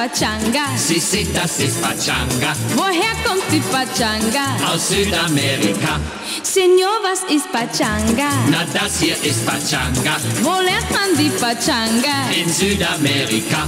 Pachanga. 0.01 0.65
Si, 0.77 0.99
si, 0.99 1.27
das 1.31 1.59
ist 1.59 1.79
Pachanga 1.81 2.53
Woher 2.75 3.13
kommt 3.23 3.43
die 3.51 3.59
Pachanga? 3.59 4.45
aus 4.73 4.89
Südamerika. 4.89 5.99
Señor, 6.41 6.97
was 7.03 7.21
ist 7.35 7.51
Pachanga? 7.51 8.29
Na, 8.49 8.65
das 8.73 8.99
hier 8.99 9.15
ist 9.23 9.45
Pachanga 9.45 10.15
Wo 10.41 10.55
lernt 10.59 10.89
man 10.89 11.09
die 11.19 11.29
Pachanga? 11.29 12.15
in 12.33 12.49
Südamerika. 12.51 13.67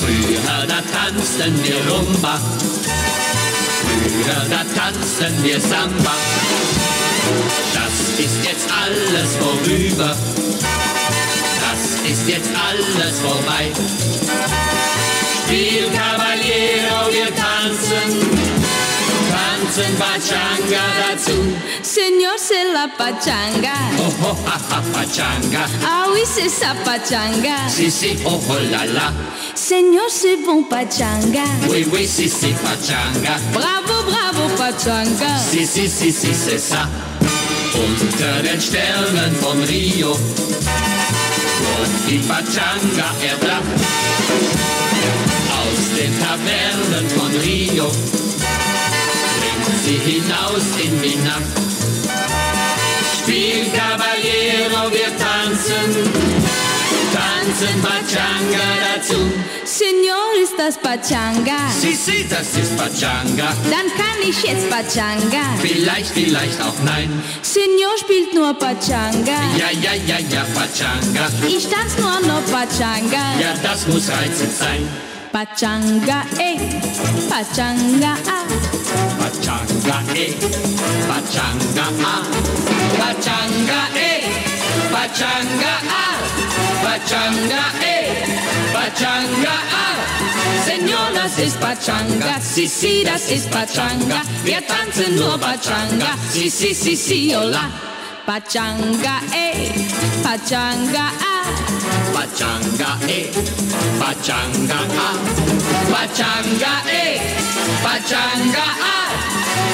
Früher, 0.00 0.66
da 0.66 0.80
tanzten 0.96 1.54
wir 1.64 1.80
Rumba. 1.92 2.40
Früher, 3.82 4.42
da 4.48 4.62
tanzten 4.80 5.34
wir 5.44 5.60
Samba. 5.60 6.14
Das 7.74 7.96
ist 8.24 8.38
jetzt 8.48 8.66
alles 8.82 9.30
vorüber. 9.36 10.16
Das 11.64 12.10
ist 12.10 12.28
jetzt 12.28 12.50
alles 12.54 13.20
vorbei. 13.20 14.63
Spiel 15.46 15.90
Caballero, 15.90 17.12
wir 17.12 17.30
tanzen. 17.34 18.10
Tanzen 19.30 19.96
Pachanga 19.98 20.84
dazu. 21.00 21.38
Señor, 21.82 22.36
c'est 22.38 22.72
la 22.72 22.88
Pachanga. 22.96 23.76
Oh, 23.98 24.12
oh, 24.22 24.36
ha, 24.46 24.58
ha, 24.70 24.82
Pachanga. 24.92 25.66
Ah 25.84 26.06
oui, 26.12 26.20
c'est 26.24 26.48
ça, 26.48 26.74
Pachanga. 26.84 27.68
Si, 27.68 27.90
si, 27.90 28.16
oh, 28.24 28.40
oh, 28.48 28.54
la, 28.70 28.86
la. 28.86 29.12
Señor, 29.54 30.08
c'est 30.08 30.38
bon, 30.44 30.62
Pachanga. 30.64 31.44
Oui, 31.68 31.86
oui, 31.92 32.06
si, 32.06 32.28
si, 32.28 32.54
Pachanga. 32.64 33.36
Bravo, 33.52 34.02
bravo, 34.10 34.48
Pachanga. 34.56 35.36
Si, 35.50 35.66
si, 35.66 35.88
si, 35.88 36.10
si, 36.10 36.32
c'est 36.34 36.58
ça. 36.58 36.88
Unter 37.74 38.42
den 38.42 38.60
Sternen 38.60 39.34
von 39.40 39.60
Rio 39.64 40.12
wird 40.12 41.92
die 42.08 42.18
Pachanga 42.18 43.08
erdacht. 43.20 43.64
Den 45.96 46.12
Tavernen 46.18 47.08
von 47.10 47.30
Rio 47.40 47.86
bringt 49.38 49.68
sie 49.84 49.98
hinaus 50.10 50.64
in 50.82 51.00
die 51.00 51.16
Nacht. 51.22 51.54
Spiel 53.16 53.66
Caballero, 53.70 54.90
wir 54.90 55.16
tanzen, 55.16 56.12
tanzen 57.14 57.80
Pachanga 57.80 58.66
dazu. 58.96 59.20
Señor, 59.64 60.42
ist 60.42 60.54
das 60.58 60.76
Pachanga? 60.78 61.58
Si, 61.80 61.94
si, 61.94 62.26
das 62.28 62.56
ist 62.56 62.76
Pachanga. 62.76 63.54
Dann 63.70 63.88
kann 63.96 64.18
ich 64.28 64.42
jetzt 64.42 64.68
Pachanga. 64.68 65.44
Vielleicht, 65.62 66.10
vielleicht 66.10 66.60
auch 66.60 66.74
nein. 66.84 67.22
Señor 67.42 67.96
spielt 68.00 68.34
nur 68.34 68.52
Pachanga. 68.54 69.38
Ja, 69.56 69.70
ja, 69.70 69.94
ja, 70.06 70.18
ja, 70.18 70.44
Pachanga. 70.54 71.30
Ich 71.46 71.68
tanz 71.68 71.96
nur 71.98 72.20
noch 72.28 72.44
Pachanga. 72.50 73.40
Ja, 73.40 73.54
das 73.62 73.86
muss 73.86 74.08
reizend 74.08 74.52
sein. 74.52 74.88
Pachanga, 75.34 76.22
eh, 76.38 76.56
Pachanga, 77.28 78.14
ah. 78.24 78.46
Pachanga, 79.18 79.96
eh, 80.14 80.32
Pachanga, 81.08 81.86
ah. 82.04 82.22
Pachanga, 83.00 83.80
eh, 83.96 84.22
Pachanga, 84.92 85.74
ah. 85.90 86.14
Pachanga, 86.84 87.62
eh, 87.82 88.06
Pachanga, 88.72 89.54
ah. 89.72 89.96
Señor, 90.64 91.10
das 91.12 91.36
ist 91.38 91.58
Pachanga. 91.58 92.40
Si, 92.40 92.68
si, 92.68 93.02
das 93.02 93.28
ist 93.28 93.50
Pachanga. 93.50 94.22
Wir 94.44 94.64
tanzen 94.64 95.16
nur 95.16 95.36
Pachanga. 95.38 96.16
Si, 96.30 96.48
si, 96.48 96.72
si, 96.72 96.94
si, 96.94 97.34
hola. 97.34 97.93
Pachanga, 98.26 99.20
eh, 99.34 99.70
Pachanga, 100.22 101.10
ah. 101.20 101.44
Pachanga, 102.14 102.96
eh, 103.06 103.30
Pachanga, 104.00 104.80
ah. 104.96 105.16
Pachanga, 105.92 106.72
eh, 106.88 107.20
Pachanga, 107.84 108.64
ah. 108.80 109.10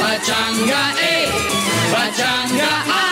Pachanga, 0.03 0.83
eh, 1.01 1.29
Pachanga, 1.93 2.73
ah. 2.89 3.11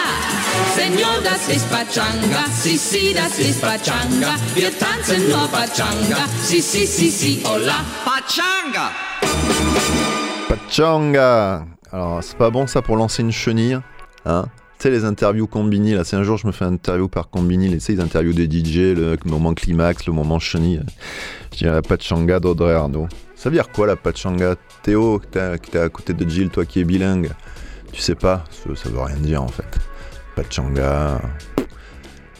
Señor, 0.74 1.22
das 1.22 1.48
ist 1.48 1.70
Pachanga. 1.70 2.42
Si, 2.52 2.76
si, 2.76 3.14
das 3.14 3.38
ist 3.38 3.60
Pachanga. 3.60 4.34
Wir 4.56 4.76
tanzen 4.76 5.28
nur 5.28 5.46
Pachanga. 5.48 6.26
Si, 6.42 6.60
si, 6.60 6.84
si, 6.84 7.10
si, 7.10 7.42
hola. 7.44 7.84
Pachanga 8.04 8.90
Pachanga 10.48 11.64
Alors, 11.92 12.18
c'est 12.22 12.36
pas 12.36 12.50
bon 12.50 12.66
ça 12.66 12.82
pour 12.82 12.96
lancer 12.96 13.22
une 13.22 13.32
chenille, 13.32 13.78
hein 14.26 14.46
tu 14.78 14.84
sais, 14.84 14.90
les 14.90 15.04
interviews 15.04 15.48
Combini, 15.48 15.94
là, 15.94 16.04
c'est 16.04 16.14
un 16.14 16.22
jour, 16.22 16.36
je 16.36 16.46
me 16.46 16.52
fais 16.52 16.64
une 16.64 16.74
interview 16.74 17.08
par 17.08 17.30
Combini, 17.30 17.80
sais, 17.80 17.94
les 17.94 18.00
interviews 18.00 18.32
des 18.32 18.48
DJ, 18.48 18.94
le 18.96 19.16
moment 19.24 19.52
climax, 19.52 20.06
le 20.06 20.12
moment 20.12 20.38
chenille. 20.38 20.82
Je 21.52 21.58
dirais 21.58 21.74
la 21.74 21.82
Pachanga 21.82 22.38
d'Audrey 22.38 22.74
Arnaud. 22.74 23.08
Ça 23.34 23.48
veut 23.48 23.56
dire 23.56 23.70
quoi, 23.70 23.88
la 23.88 23.96
Pachanga? 23.96 24.54
Théo, 24.84 25.18
que 25.18 25.26
t'es 25.26 25.78
à 25.78 25.88
côté 25.88 26.12
de 26.12 26.28
Jill, 26.28 26.50
toi 26.50 26.64
qui 26.64 26.78
es 26.78 26.84
bilingue, 26.84 27.30
tu 27.92 28.00
sais 28.00 28.14
pas, 28.14 28.44
ça, 28.52 28.88
veut 28.88 29.00
rien 29.00 29.16
dire 29.16 29.42
en 29.42 29.48
fait. 29.48 29.66
Pachanga. 30.36 31.20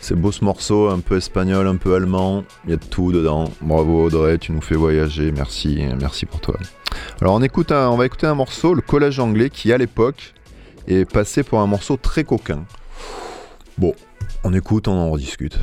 C'est 0.00 0.14
beau 0.14 0.30
ce 0.30 0.44
morceau, 0.44 0.88
un 0.90 1.00
peu 1.00 1.16
espagnol, 1.16 1.66
un 1.66 1.74
peu 1.74 1.96
allemand, 1.96 2.44
il 2.64 2.70
y 2.70 2.72
a 2.72 2.76
de 2.76 2.84
tout 2.84 3.10
dedans. 3.10 3.50
Bravo 3.60 4.04
Audrey, 4.04 4.38
tu 4.38 4.52
nous 4.52 4.60
fais 4.60 4.76
voyager, 4.76 5.32
merci, 5.32 5.82
merci 6.00 6.24
pour 6.24 6.40
toi. 6.40 6.56
Alors 7.20 7.34
on, 7.34 7.42
écoute 7.42 7.72
on 7.72 7.96
va 7.96 8.06
écouter 8.06 8.28
un 8.28 8.36
morceau, 8.36 8.74
le 8.74 8.80
collège 8.80 9.18
anglais, 9.18 9.50
qui 9.50 9.72
à 9.72 9.78
l'époque 9.78 10.34
est 10.88 11.04
passé 11.04 11.42
pour 11.42 11.60
un 11.60 11.66
morceau 11.66 11.96
très 11.96 12.24
coquin. 12.24 12.64
Bon, 13.76 13.94
on 14.42 14.52
écoute, 14.52 14.88
on 14.88 14.92
en 14.92 15.10
rediscute. 15.10 15.58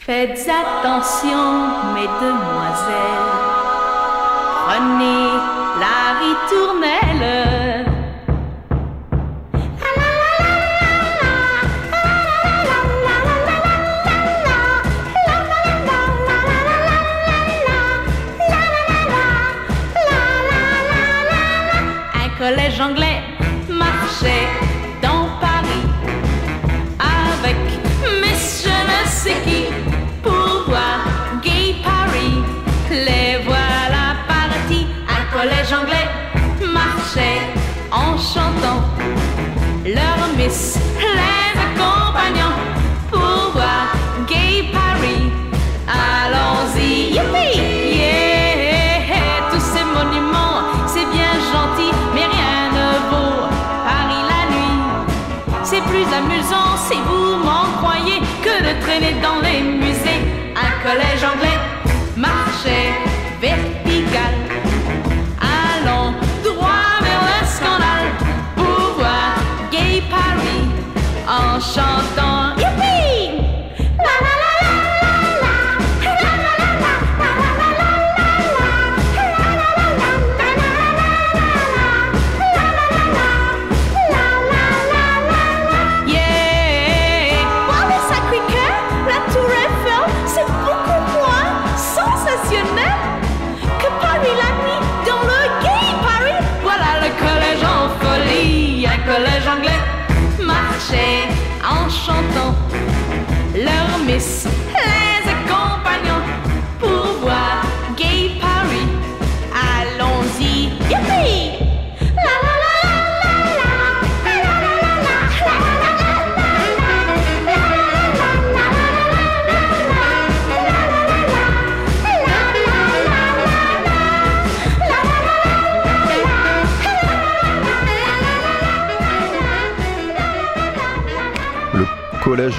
Faites 0.00 0.48
attention, 0.48 1.94
mesdemoiselles. 1.94 3.26
Prenez 4.66 5.28
la 5.80 6.18
ritournelle. 6.20 7.92
collège 22.38 22.80
anglais 22.80 23.22
marchait 23.68 24.75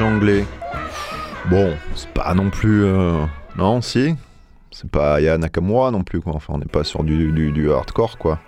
anglais. 0.01 0.43
Bon, 1.49 1.73
c'est 1.95 2.09
pas 2.09 2.33
non 2.33 2.49
plus. 2.49 2.83
euh, 2.83 3.23
Non, 3.57 3.81
si. 3.81 4.15
C'est 4.71 4.89
pas 4.89 5.15
Aya 5.15 5.37
Nakamura 5.37 5.91
non 5.91 6.03
plus, 6.03 6.19
quoi. 6.19 6.33
Enfin, 6.35 6.53
on 6.55 6.57
n'est 6.57 6.65
pas 6.65 6.83
sur 6.83 7.03
du, 7.03 7.31
du- 7.31 7.71
hardcore, 7.71 8.17
quoi. 8.17 8.39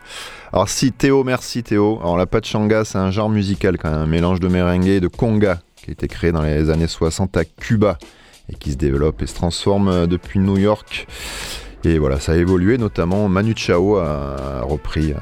Alors, 0.51 0.67
si, 0.69 0.91
Théo, 0.91 1.23
merci 1.23 1.61
Théo. 1.63 1.99
Alors, 2.01 2.17
la 2.17 2.25
pachanga, 2.25 2.83
c'est 2.83 2.97
un 2.97 3.11
genre 3.11 3.29
musical, 3.29 3.77
quand 3.77 3.89
même. 3.91 3.99
Un 4.01 4.05
mélange 4.07 4.39
de 4.39 4.47
merengue 4.47 4.87
et 4.87 4.99
de 4.99 5.07
conga, 5.07 5.59
qui 5.75 5.89
a 5.89 5.93
été 5.93 6.07
créé 6.07 6.31
dans 6.31 6.41
les 6.41 6.69
années 6.71 6.87
60 6.87 7.37
à 7.37 7.45
Cuba 7.45 7.97
et 8.51 8.55
qui 8.55 8.71
se 8.71 8.77
développe 8.77 9.21
et 9.21 9.27
se 9.27 9.35
transforme 9.35 9.87
euh, 9.87 10.07
depuis 10.07 10.39
New 10.39 10.57
York. 10.57 11.07
Et 11.83 11.99
voilà, 11.99 12.19
ça 12.19 12.31
a 12.33 12.35
évolué, 12.35 12.77
notamment 12.77 13.29
Manu 13.29 13.53
Chao 13.55 13.97
a 13.97 14.61
repris. 14.63 15.13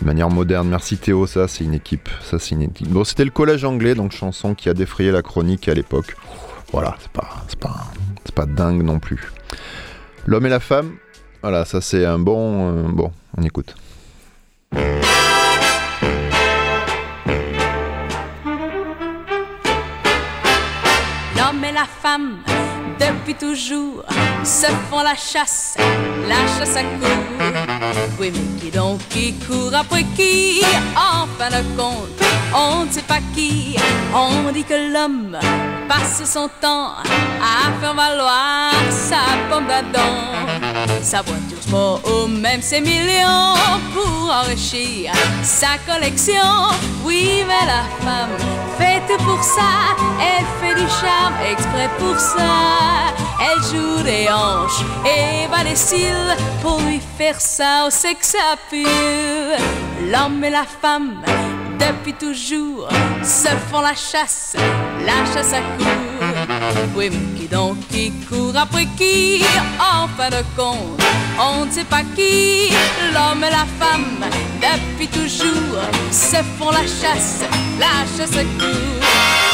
De 0.00 0.06
manière 0.06 0.30
moderne. 0.30 0.68
Merci 0.68 0.98
Théo, 0.98 1.26
ça 1.26 1.48
c'est 1.48 1.64
une 1.64 1.74
équipe. 1.74 2.08
Ça 2.22 2.38
c'est 2.38 2.54
une 2.54 2.62
équipe. 2.62 2.88
Bon, 2.88 3.04
c'était 3.04 3.24
le 3.24 3.30
collège 3.30 3.64
anglais, 3.64 3.94
donc 3.94 4.12
chanson 4.12 4.54
qui 4.54 4.68
a 4.68 4.74
défrayé 4.74 5.10
la 5.10 5.22
chronique 5.22 5.68
à 5.68 5.74
l'époque. 5.74 6.16
Voilà, 6.72 6.96
c'est 7.00 7.12
pas, 7.12 7.28
c'est 7.48 7.58
pas, 7.58 7.86
c'est 8.24 8.54
dingue 8.54 8.82
non 8.82 8.98
plus. 8.98 9.32
L'homme 10.26 10.46
et 10.46 10.50
la 10.50 10.60
femme. 10.60 10.92
Voilà, 11.42 11.64
ça 11.64 11.80
c'est 11.80 12.04
un 12.04 12.18
bon, 12.18 12.70
euh, 12.70 12.82
bon, 12.88 13.12
on 13.36 13.42
écoute. 13.42 13.76
L'homme 21.36 21.64
et 21.64 21.72
la 21.72 21.84
femme, 21.84 22.38
toujours, 23.34 24.04
se 24.44 24.66
font 24.90 25.02
la 25.02 25.14
chasse, 25.14 25.76
la 26.28 26.36
chasse 26.58 26.76
à 26.76 26.82
court. 26.82 27.08
Oui, 28.18 28.32
mais 28.32 28.60
qui 28.60 28.70
donc 28.70 29.00
qui 29.08 29.34
court 29.34 29.74
après 29.74 30.04
qui? 30.16 30.62
En 30.96 31.26
fin 31.38 31.50
de 31.50 31.62
compte, 31.76 32.22
on 32.54 32.84
ne 32.84 32.90
sait 32.90 33.02
pas 33.02 33.20
qui. 33.34 33.76
On 34.14 34.50
dit 34.52 34.64
que 34.64 34.92
l'homme 34.92 35.38
passe 35.88 36.22
son 36.24 36.48
temps 36.60 36.92
à 37.40 37.80
faire 37.80 37.94
valoir 37.94 38.72
sa 38.90 39.22
pomme 39.50 39.66
d'Adam. 39.66 40.00
Sa 41.02 41.22
voiture 41.22 41.56
ou 41.74 42.28
même 42.28 42.62
ses 42.62 42.80
millions 42.80 43.54
pour 43.92 44.32
enrichir 44.32 45.12
sa 45.42 45.78
collection. 45.86 46.68
Oui, 47.04 47.44
mais 47.46 47.66
la 47.66 47.84
femme 48.04 48.36
fait 48.78 49.00
tout 49.08 49.22
pour 49.24 49.42
ça. 49.42 49.96
Elle 50.20 50.46
fait 50.60 50.74
du 50.74 50.88
charme 50.88 51.34
exprès 51.50 51.90
pour 51.98 52.18
ça. 52.18 53.14
Elle 53.40 53.62
joue 53.62 54.02
des 54.02 54.28
hanches 54.28 54.84
et 55.04 55.48
bat 55.48 55.64
des 55.64 55.76
cils 55.76 56.36
pour 56.62 56.80
lui 56.80 57.00
faire 57.18 57.40
ça 57.40 57.86
au 57.86 57.90
sex 57.90 58.36
appeal. 58.52 59.58
L'homme 60.10 60.42
et 60.44 60.50
la 60.50 60.64
femme, 60.64 61.22
depuis 61.78 62.14
toujours, 62.14 62.88
se 63.22 63.48
font 63.70 63.80
la 63.80 63.94
chasse, 63.94 64.56
la 65.04 65.24
chasse 65.32 65.52
à 65.52 65.60
court. 65.78 65.86
Oui, 66.94 67.10
qui 67.36 67.46
donc 67.46 67.76
qui 67.88 68.12
court 68.28 68.56
après 68.56 68.86
qui? 68.96 69.44
En 69.78 70.08
fin 70.08 70.30
de 70.30 70.42
compte, 70.56 71.00
on 71.38 71.66
ne 71.66 71.70
sait 71.70 71.84
pas 71.84 72.02
qui. 72.14 72.70
L'homme 73.12 73.44
et 73.44 73.50
la 73.50 73.66
femme, 73.78 74.24
depuis 74.60 75.08
toujours, 75.08 75.80
se 76.10 76.36
font 76.58 76.70
la 76.70 76.82
chasse, 76.82 77.40
la 77.78 78.04
chasse 78.16 78.36
à 78.36 78.44
court. 78.58 79.45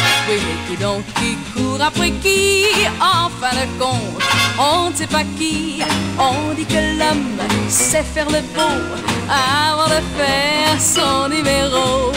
Qui 0.68 0.76
donc 0.76 1.04
qui 1.16 1.36
court 1.52 1.80
après 1.80 2.10
qui? 2.22 2.64
En 3.00 3.28
fin 3.40 3.54
de 3.56 3.66
compte, 3.78 4.22
on 4.58 4.90
ne 4.90 4.94
sait 4.94 5.06
pas 5.08 5.24
qui. 5.36 5.82
On 6.18 6.54
dit 6.54 6.64
que 6.64 6.98
l'homme 6.98 7.38
sait 7.68 8.04
faire 8.04 8.30
le 8.30 8.40
beau 8.54 8.78
avant 9.28 9.88
de 9.88 10.00
faire 10.16 10.80
son 10.80 11.28
numéro. 11.28 12.12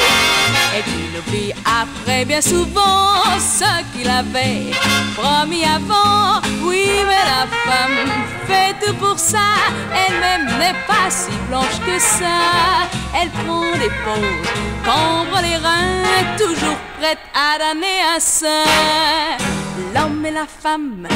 Oublie 1.18 1.54
après 1.66 2.26
bien 2.26 2.42
souvent 2.42 3.24
ce 3.40 3.66
qu'il 3.94 4.10
avait 4.10 4.72
promis 5.16 5.64
avant. 5.64 6.42
Oui, 6.62 6.88
mais 7.08 7.24
la 7.26 7.48
femme 7.66 8.10
fait 8.48 8.76
tout 8.86 8.94
pour 8.96 9.18
ça. 9.18 9.56
Elle-même 9.94 10.58
n'est 10.60 10.76
pas 10.88 11.10
si 11.10 11.32
blanche 11.48 11.80
que 11.86 12.00
ça. 12.00 12.88
Elle 13.20 13.30
prend 13.30 13.72
des 13.74 13.92
pauses, 14.04 14.50
cambre 14.84 15.40
les 15.42 15.56
reins, 15.56 16.38
toujours 16.38 16.78
prête 17.00 17.20
à 17.34 17.58
donner 17.60 18.02
un 18.16 18.20
sein. 18.20 18.66
L'homme 19.94 20.26
et 20.26 20.32
la 20.32 20.46
femme, 20.46 21.08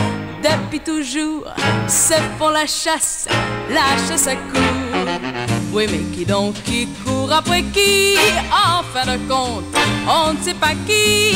depuis 0.42 0.80
toujours, 0.80 1.46
se 1.88 2.14
font 2.38 2.50
la 2.50 2.66
chasse, 2.66 3.28
la 3.70 3.98
chasse 4.08 4.28
à 4.28 4.36
court. 4.36 5.59
Oui, 5.72 5.86
mais 5.92 6.00
qui 6.16 6.26
donc 6.26 6.56
qui 6.64 6.88
court 7.06 7.32
après 7.32 7.62
qui? 7.62 8.16
En 8.52 8.82
fin 8.84 9.06
de 9.06 9.18
compte, 9.30 9.64
on 10.08 10.34
ne 10.34 10.38
sait 10.40 10.56
pas 10.56 10.74
qui. 10.88 11.34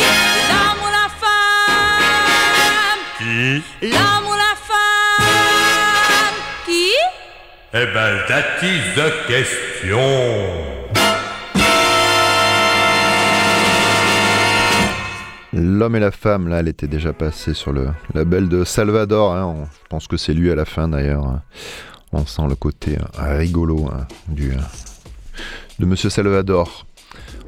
L'homme 0.50 0.82
ou 0.82 0.90
la 1.00 1.08
femme 1.24 3.00
Qui? 3.20 3.64
L'homme 3.88 4.26
ou 4.28 4.34
la 4.34 4.56
femme 4.70 6.36
Qui? 6.66 6.90
Eh 7.76 7.86
ben, 7.94 8.20
that 8.28 8.64
is 8.64 8.96
the 8.96 9.28
question. 9.28 10.00
L'homme 15.56 15.96
et 15.96 16.00
la 16.00 16.10
femme, 16.12 16.48
là, 16.48 16.60
elle 16.62 16.68
était 16.68 16.88
déjà 16.88 17.14
passée 17.14 17.54
sur 17.54 17.72
le 17.72 17.90
label 18.16 18.50
de 18.50 18.64
Salvador. 18.64 19.36
hein. 19.36 19.56
Je 19.84 19.88
pense 19.88 20.08
que 20.08 20.18
c'est 20.18 20.34
lui 20.34 20.52
à 20.52 20.56
la 20.56 20.66
fin 20.66 20.88
d'ailleurs. 20.88 21.42
On 22.14 22.26
sent 22.28 22.44
le 22.48 22.56
côté 22.56 22.98
euh, 22.98 23.38
rigolo 23.40 23.90
hein, 23.92 24.06
du, 24.28 24.52
euh, 24.52 24.58
de 25.80 25.86
Monsieur 25.86 26.12
Salvador. 26.12 26.86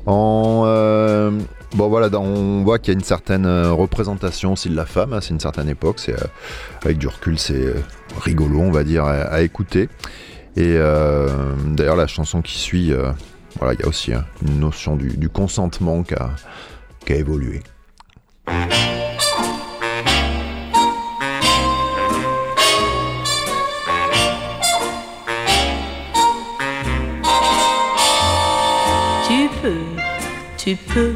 Euh, 0.07 1.31
on 1.77 2.63
voit 2.63 2.79
qu'il 2.79 2.93
y 2.93 2.95
a 2.95 2.99
une 2.99 3.03
certaine 3.03 3.47
représentation 3.47 4.53
aussi 4.53 4.69
de 4.69 4.75
la 4.75 4.85
femme. 4.85 5.13
hein, 5.13 5.19
c'est 5.21 5.31
une 5.31 5.39
certaine 5.39 5.69
époque. 5.69 5.99
C'est 5.99 6.15
avec 6.83 6.97
du 6.97 7.07
recul, 7.07 7.37
c'est 7.37 7.73
rigolo, 8.21 8.59
on 8.59 8.71
va 8.71 8.83
dire, 8.83 9.05
à, 9.05 9.41
écouter. 9.41 9.89
Et 10.55 10.77
d'ailleurs, 11.67 11.97
la 11.97 12.07
chanson 12.07 12.41
qui 12.41 12.57
suit, 12.57 12.93
voilà, 13.59 13.73
il 13.73 13.79
y 13.81 13.83
a 13.83 13.87
aussi 13.87 14.13
hein, 14.13 14.25
une 14.45 14.59
notion 14.59 14.95
du, 14.95 15.29
consentement 15.29 16.03
qui 16.03 16.13
a 16.15 17.15
évolué. 17.15 17.61
Tu 30.65 30.75
peux 30.75 31.13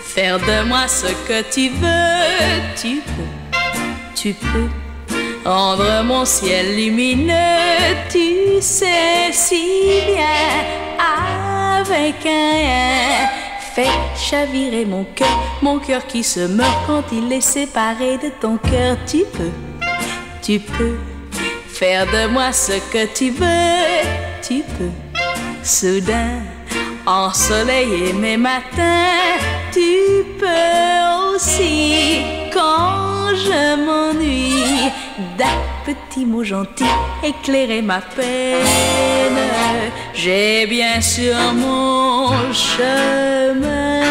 faire 0.00 0.40
de 0.40 0.66
moi 0.66 0.88
ce 0.88 1.06
que 1.28 1.40
tu 1.54 1.68
veux. 1.68 2.60
Tu 2.74 3.00
peux, 3.00 3.56
tu 4.16 4.34
peux 4.34 4.68
rendre 5.48 6.02
mon 6.02 6.24
ciel 6.24 6.74
lumineux. 6.74 7.94
Tu 8.10 8.60
sais 8.60 9.30
si 9.30 10.02
bien 10.08 11.78
avec 11.78 12.26
un. 12.26 13.28
Fais 13.72 13.86
chavirer 14.16 14.84
mon 14.84 15.04
cœur, 15.14 15.28
mon 15.62 15.78
cœur 15.78 16.04
qui 16.08 16.24
se 16.24 16.40
meurt 16.40 16.86
quand 16.88 17.04
il 17.12 17.32
est 17.32 17.40
séparé 17.40 18.18
de 18.18 18.30
ton 18.40 18.56
cœur. 18.56 18.96
Tu 19.06 19.18
peux, 19.32 19.52
tu 20.42 20.58
peux 20.58 20.98
faire 21.68 22.04
de 22.06 22.26
moi 22.26 22.52
ce 22.52 22.72
que 22.92 23.06
tu 23.14 23.30
veux. 23.30 24.02
Tu 24.42 24.64
peux 24.76 24.90
soudain 25.62 26.42
ensoleiller 27.06 28.12
mes 28.12 28.36
matins. 28.36 29.38
Tu 29.72 30.24
peux 30.38 31.34
aussi, 31.34 32.20
quand 32.52 33.28
je 33.34 33.76
m'ennuie, 33.84 34.90
d'un 35.38 35.60
petit 35.84 36.24
mot 36.24 36.44
gentil 36.44 36.84
éclairer 37.22 37.82
ma 37.82 38.00
peine. 38.00 39.38
J'ai 40.14 40.66
bien 40.66 41.00
sur 41.00 41.34
mon 41.54 42.52
chemin 42.52 44.02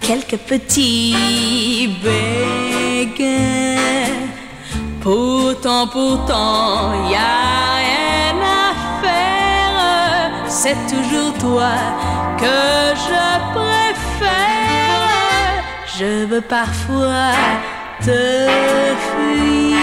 quelques 0.00 0.38
petits 0.38 1.88
béguins. 2.02 3.22
Pourtant, 5.00 5.86
pourtant, 5.88 7.08
y 7.10 7.14
a. 7.14 7.71
C'est 10.64 10.76
toujours 10.86 11.32
toi 11.40 11.74
que 12.38 12.94
je 13.06 13.24
préfère. 13.52 14.94
Je 15.98 16.24
veux 16.26 16.40
parfois 16.40 17.32
te 18.00 18.46
fuir 19.08 19.76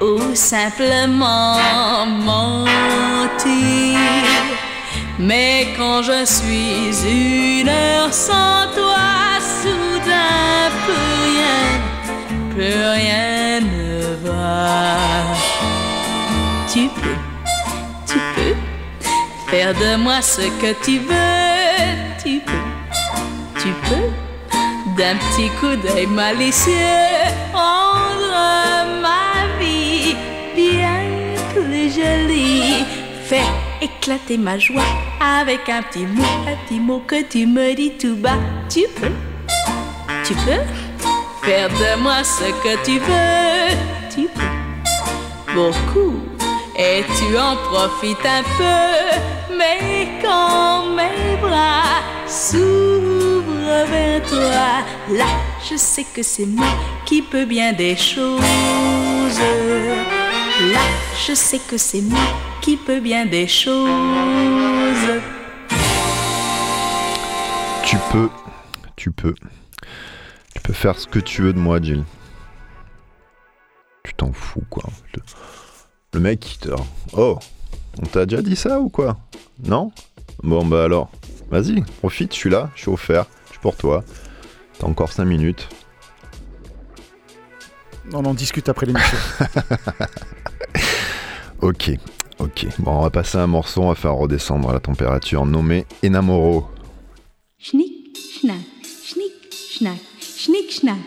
ou 0.00 0.32
simplement 0.36 1.56
mentir. 2.06 3.98
Mais 5.18 5.74
quand 5.76 6.02
je 6.04 6.24
suis 6.24 7.60
une 7.60 7.68
heure 7.68 8.14
sans 8.14 8.70
toi, 8.76 9.40
soudain 9.60 10.70
plus 10.84 11.18
rien, 11.26 11.60
plus 12.54 12.80
rien 12.96 13.60
ne 13.60 14.14
va. 14.24 15.02
Tu 16.72 16.88
peux, 16.88 17.31
faire 19.52 19.74
de 19.74 19.96
moi 19.96 20.22
ce 20.22 20.40
que 20.62 20.72
tu 20.82 20.98
veux, 21.00 21.92
tu 22.24 22.40
peux, 22.40 23.60
tu 23.60 23.68
peux 23.86 24.08
d'un 24.96 25.14
petit 25.16 25.50
coup 25.60 25.76
d'œil 25.76 26.06
malicieux 26.06 26.72
rendre 27.52 28.32
ma 29.02 29.60
vie 29.60 30.16
bien 30.56 31.02
plus 31.52 31.90
jolie. 31.94 32.86
Fais 33.26 33.44
éclater 33.82 34.38
ma 34.38 34.58
joie 34.58 34.90
avec 35.20 35.68
un 35.68 35.82
petit 35.82 36.06
mot, 36.06 36.22
un 36.48 36.56
petit 36.64 36.80
mot 36.80 37.02
que 37.06 37.22
tu 37.22 37.46
me 37.46 37.74
dis 37.74 37.92
tout 37.98 38.16
bas. 38.16 38.40
Tu 38.70 38.84
peux, 38.98 39.12
tu 40.24 40.32
peux 40.32 40.62
faire 41.42 41.68
de 41.68 42.00
moi 42.00 42.24
ce 42.24 42.48
que 42.64 42.82
tu 42.86 42.98
veux, 42.98 43.76
tu 44.14 44.28
peux 44.34 45.54
beaucoup 45.54 46.31
et 46.78 47.04
tu 47.18 47.36
en 47.36 47.56
profites 47.56 48.24
un 48.24 48.42
peu. 48.58 49.56
Mais 49.56 50.08
quand 50.22 50.86
mes 50.94 51.36
bras 51.40 52.02
s'ouvrent 52.26 53.86
vers 53.90 54.22
toi, 54.22 54.84
là 55.10 55.26
je 55.68 55.76
sais 55.76 56.04
que 56.04 56.22
c'est 56.22 56.46
moi 56.46 56.72
qui 57.04 57.22
peux 57.22 57.44
bien 57.44 57.72
des 57.72 57.96
choses. 57.96 58.40
Là 60.72 60.86
je 61.26 61.34
sais 61.34 61.58
que 61.58 61.76
c'est 61.76 62.02
moi 62.02 62.20
qui 62.60 62.76
peux 62.76 63.00
bien 63.00 63.26
des 63.26 63.48
choses. 63.48 65.20
Tu 67.84 67.98
peux, 68.10 68.30
tu 68.96 69.10
peux, 69.10 69.34
tu 70.54 70.60
peux 70.62 70.72
faire 70.72 70.98
ce 70.98 71.06
que 71.06 71.18
tu 71.18 71.42
veux 71.42 71.52
de 71.52 71.58
moi, 71.58 71.80
Jill. 71.82 72.04
Tu 74.02 74.14
t'en 74.14 74.32
fous, 74.32 74.64
quoi. 74.70 74.84
Le, 75.14 75.20
le 76.12 76.20
mec, 76.20 76.54
il 76.54 76.58
te... 76.58 76.70
Oh, 77.16 77.38
on 78.00 78.06
t'a 78.06 78.26
déjà 78.26 78.42
dit 78.42 78.56
ça 78.56 78.80
ou 78.80 78.88
quoi? 78.88 79.18
Non? 79.64 79.92
Bon, 80.42 80.64
bah 80.64 80.84
alors, 80.84 81.10
vas-y, 81.50 81.82
profite, 82.00 82.32
je 82.34 82.38
suis 82.38 82.50
là, 82.50 82.70
je 82.74 82.82
suis 82.82 82.90
offert, 82.90 83.26
je 83.46 83.52
suis 83.52 83.60
pour 83.60 83.76
toi. 83.76 84.04
T'as 84.78 84.86
encore 84.86 85.12
5 85.12 85.24
minutes. 85.24 85.68
On 88.12 88.24
en 88.24 88.34
discute 88.34 88.68
après 88.68 88.86
l'émission. 88.86 89.18
Ok, 91.62 91.92
ok. 92.40 92.66
Bon, 92.80 92.90
on 92.98 93.02
va 93.02 93.10
passer 93.10 93.38
un 93.38 93.46
morceau, 93.46 93.82
on 93.82 93.88
va 93.90 93.94
faire 93.94 94.14
redescendre 94.14 94.72
la 94.72 94.80
température 94.80 95.46
nommé 95.46 95.86
Enamoro. 96.04 96.66
Schnick, 97.56 98.18
schnack, 98.18 98.56
schnick, 98.82 99.32
schnack, 99.52 100.00
schnick, 100.20 100.72
schnack. 100.72 100.98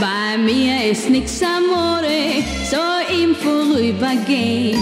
Bei 0.00 0.36
mir 0.36 0.90
ist 0.90 1.08
nix 1.08 1.40
amore, 1.40 2.42
so 2.68 3.14
im 3.14 3.34
Vorübergehen. 3.34 4.80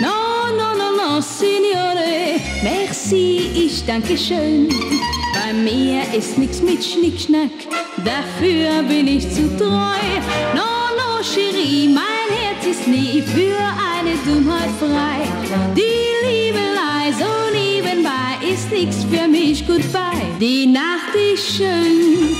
No, 0.00 0.56
no, 0.56 0.74
no, 0.74 0.96
no, 0.96 1.20
Signore, 1.20 2.40
merci, 2.62 3.50
ich 3.54 3.84
danke 3.84 4.16
schön. 4.16 4.68
Bei 5.34 5.52
mir 5.52 6.02
ist 6.16 6.38
nix 6.38 6.62
mit 6.62 6.82
Schnickschnack, 6.82 7.50
dafür 8.04 8.82
bin 8.88 9.06
ich 9.06 9.28
zu 9.30 9.54
treu. 9.58 10.00
No, 10.54 10.70
no, 10.96 11.22
Cherie, 11.22 11.88
mein 11.88 12.28
Herz 12.30 12.66
ist 12.66 12.88
nie 12.88 13.22
für 13.22 13.58
eine 13.98 14.16
Dummheit 14.24 14.70
frei. 14.78 15.28
Die 15.76 16.26
Liebelei 16.26 17.12
so 17.18 17.52
nebenbei 17.52 18.50
ist 18.50 18.70
nix 18.72 19.04
für 19.04 19.28
mich 19.28 19.66
goodbye. 19.66 20.24
Die 20.40 20.66
Nacht 20.66 21.14
ist 21.34 21.56
schön, 21.56 22.34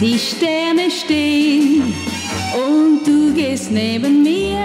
die 0.00 0.18
Sterne 0.18 0.90
stehen 0.90 1.94
und 2.54 3.06
du 3.06 3.32
gehst 3.34 3.70
neben 3.70 4.22
mir 4.22 4.64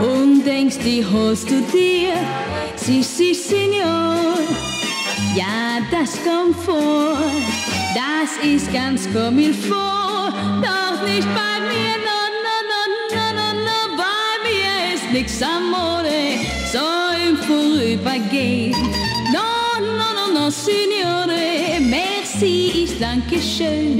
und 0.00 0.44
denkst, 0.44 0.78
die 0.84 1.04
holst 1.04 1.50
du 1.50 1.60
dir. 1.72 2.14
Si, 2.76 3.02
si, 3.02 3.34
Signor, 3.34 4.38
ja, 5.34 5.80
das 5.90 6.12
kommt 6.24 6.56
vor, 6.64 7.18
das 7.94 8.44
ist 8.44 8.72
ganz 8.72 9.12
komisch 9.12 9.56
vor, 9.68 10.32
doch 10.62 11.06
nicht 11.06 11.28
bei 11.34 11.60
mir, 11.70 11.94
no, 12.06 12.20
no, 12.46 12.56
no, 12.70 12.80
no, 13.14 13.26
no, 13.34 13.48
no, 13.64 13.96
bei 13.96 14.48
mir 14.48 14.94
ist 14.94 15.12
nix 15.12 15.42
amore, 15.42 16.38
so 16.72 16.78
im 17.28 17.36
Vorübergehen. 17.36 18.72
No, 19.32 19.80
no, 19.80 20.08
no, 20.14 20.40
no, 20.40 20.50
Signore, 20.50 21.80
merci, 21.80 22.84
ich 22.84 22.98
danke 22.98 23.40
schön. 23.40 23.98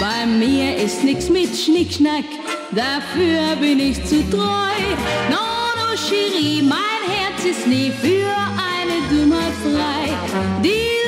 Bei 0.00 0.26
mir 0.26 0.76
ist 0.76 1.04
nix 1.04 1.28
mit 1.28 1.56
Schnickschnack, 1.56 2.24
dafür 2.72 3.56
bin 3.60 3.78
ich 3.78 4.04
zu 4.04 4.28
treu. 4.28 4.80
No, 5.30 5.36
no, 5.76 5.96
Cherie, 5.96 6.62
mein 6.62 7.02
Herz 7.06 7.44
ist 7.44 7.66
nie 7.66 7.92
für 8.02 8.34
eine 8.70 8.96
Dummheit 9.08 9.52
frei. 9.62 10.12
Die 10.64 11.03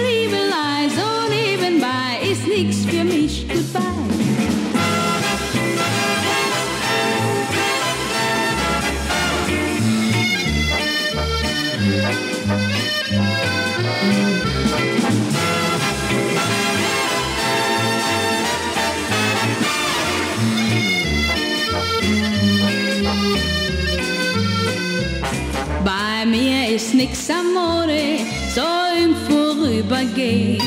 nix 27.06 27.30
amore, 27.30 28.18
so 28.54 28.62
im 29.02 29.14
Vorübergehen. 29.26 30.58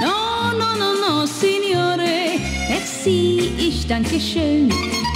No, 0.00 0.52
no, 0.58 0.74
no, 0.76 0.94
no, 0.94 1.26
Signore, 1.26 2.38
merci, 2.68 3.52
ich 3.58 3.86
danke 3.86 4.20
schön. 4.20 4.68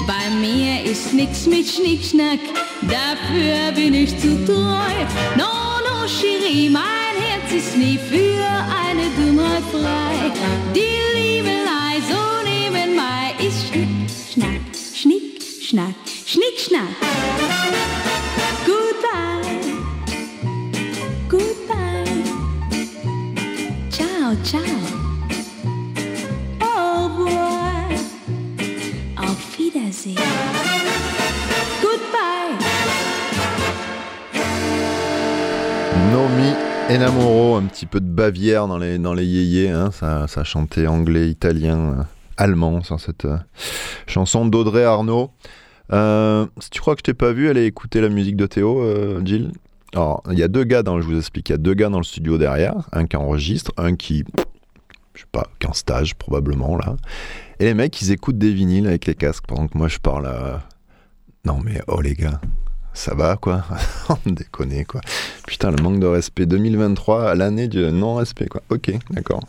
Bei 0.06 0.30
mir 0.40 0.82
ist 0.84 1.12
nix 1.12 1.46
mit 1.46 1.66
Schnickschnack, 1.68 2.40
dafür 2.82 3.72
bin 3.74 3.94
ich 3.94 4.18
zu 4.18 4.44
treu. 4.46 4.94
No, 5.36 5.52
no, 5.86 6.06
Chérie, 6.06 6.70
mein 6.70 7.16
Herz 7.26 7.52
ist 7.52 7.76
nie 7.76 7.98
für 7.98 8.44
eine 8.84 9.06
Dummheit 9.16 9.64
frei. 9.70 10.32
Die 10.74 10.98
Liebelei 11.16 11.94
so 12.10 12.22
nebenbei 12.44 13.34
ist 13.46 13.68
Schnick, 13.68 13.88
Schnack, 14.32 14.64
Schnick, 14.94 15.42
Schnack, 15.62 15.94
Schnick, 16.26 16.58
Schnack. 16.58 17.81
Enamoro, 36.94 37.56
un 37.56 37.62
petit 37.62 37.86
peu 37.86 38.00
de 38.00 38.06
Bavière 38.06 38.68
dans 38.68 38.76
les, 38.76 38.98
dans 38.98 39.14
les 39.14 39.24
yéyés, 39.24 39.70
hein, 39.70 39.90
ça, 39.90 40.28
ça 40.28 40.44
chantait 40.44 40.86
anglais, 40.86 41.30
italien, 41.30 41.78
euh, 41.78 42.02
allemand 42.36 42.82
sur 42.82 43.00
cette 43.00 43.24
euh, 43.24 43.38
chanson 44.06 44.44
d'Audrey 44.44 44.84
Arnaud. 44.84 45.30
Euh, 45.90 46.46
si 46.60 46.68
tu 46.68 46.82
crois 46.82 46.94
que 46.94 46.98
je 46.98 47.04
t'ai 47.04 47.14
pas 47.14 47.32
vu 47.32 47.48
aller 47.48 47.64
écouter 47.64 48.02
la 48.02 48.10
musique 48.10 48.36
de 48.36 48.44
Théo, 48.44 48.84
Jill 49.24 49.52
Alors, 49.94 50.22
il 50.30 50.38
y 50.38 50.42
a 50.42 50.48
deux 50.48 50.64
gars 50.64 50.82
dans, 50.82 51.00
je 51.00 51.06
vous 51.06 51.16
explique, 51.16 51.48
il 51.48 51.52
y 51.52 51.54
a 51.54 51.58
deux 51.58 51.72
gars 51.72 51.88
dans 51.88 51.98
le 51.98 52.04
studio 52.04 52.36
derrière, 52.36 52.74
un 52.92 53.06
qui 53.06 53.16
enregistre, 53.16 53.72
un 53.78 53.96
qui, 53.96 54.24
je 55.14 55.20
sais 55.20 55.26
pas, 55.32 55.46
en 55.66 55.72
stage 55.72 56.14
probablement 56.14 56.76
là. 56.76 56.96
Et 57.58 57.64
les 57.64 57.74
mecs, 57.74 58.02
ils 58.02 58.12
écoutent 58.12 58.38
des 58.38 58.52
vinyles 58.52 58.86
avec 58.86 59.06
les 59.06 59.14
casques 59.14 59.44
pendant 59.48 59.66
que 59.66 59.78
moi 59.78 59.88
je 59.88 59.98
parle. 59.98 60.30
Non 61.46 61.58
mais 61.64 61.80
oh 61.88 62.02
les 62.02 62.14
gars, 62.14 62.40
ça 62.94 63.14
va 63.14 63.36
quoi 63.36 63.64
On 64.08 64.30
déconne 64.30 64.84
quoi. 64.84 65.00
Putain, 65.46 65.70
le 65.70 65.82
manque 65.82 66.00
de 66.00 66.06
respect. 66.06 66.46
2023, 66.46 67.34
l'année 67.34 67.68
du 67.68 67.80
non-respect 67.80 68.46
quoi. 68.46 68.62
Ok, 68.70 68.92
d'accord. 69.10 69.40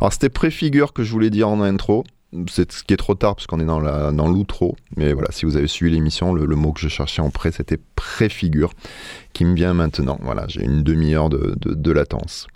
Alors 0.00 0.12
c'était 0.12 0.28
préfigure 0.28 0.92
que 0.92 1.02
je 1.02 1.10
voulais 1.10 1.30
dire 1.30 1.48
en 1.48 1.60
intro. 1.60 2.04
C'est 2.50 2.72
ce 2.72 2.82
qui 2.82 2.92
est 2.92 2.96
trop 2.96 3.14
tard 3.14 3.36
parce 3.36 3.46
qu'on 3.46 3.60
est 3.60 3.64
dans 3.64 4.28
l'outro. 4.28 4.76
Mais 4.96 5.12
voilà, 5.12 5.28
si 5.30 5.44
vous 5.44 5.56
avez 5.56 5.68
suivi 5.68 5.94
l'émission, 5.94 6.32
le, 6.34 6.46
le 6.46 6.56
mot 6.56 6.72
que 6.72 6.80
je 6.80 6.88
cherchais 6.88 7.22
en 7.22 7.30
pré, 7.30 7.52
c'était 7.52 7.78
préfigure, 7.94 8.72
qui 9.32 9.44
me 9.44 9.54
vient 9.54 9.74
maintenant. 9.74 10.18
Voilà, 10.22 10.46
j'ai 10.48 10.64
une 10.64 10.82
demi-heure 10.82 11.28
de, 11.28 11.92
latence. 11.92 12.48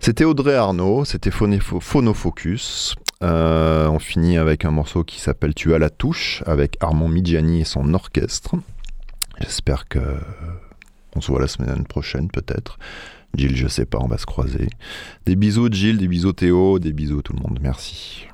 C'était 0.00 0.24
Audrey 0.24 0.54
Arnaud, 0.54 1.04
c'était 1.04 1.30
Phonofocus. 1.30 2.96
Euh, 3.22 3.86
on 3.88 3.98
finit 3.98 4.38
avec 4.38 4.64
un 4.64 4.70
morceau 4.70 5.04
qui 5.04 5.20
s'appelle 5.20 5.54
Tu 5.54 5.74
as 5.74 5.78
la 5.78 5.90
touche, 5.90 6.42
avec 6.46 6.76
Armand 6.80 7.08
Midjani 7.08 7.60
et 7.60 7.64
son 7.64 7.92
orchestre. 7.92 8.56
J'espère 9.40 9.88
que 9.88 10.00
on 11.16 11.20
se 11.20 11.30
voit 11.30 11.40
la 11.40 11.48
semaine 11.48 11.84
prochaine 11.84 12.30
peut-être. 12.30 12.78
Gilles, 13.34 13.56
je 13.56 13.68
sais 13.68 13.84
pas, 13.84 13.98
on 14.00 14.06
va 14.06 14.18
se 14.18 14.26
croiser. 14.26 14.68
Des 15.26 15.36
bisous 15.36 15.70
Gilles, 15.72 15.98
des 15.98 16.08
bisous 16.08 16.32
Théo, 16.32 16.78
des 16.78 16.92
bisous 16.92 17.22
tout 17.22 17.32
le 17.32 17.40
monde. 17.40 17.58
Merci. 17.60 18.26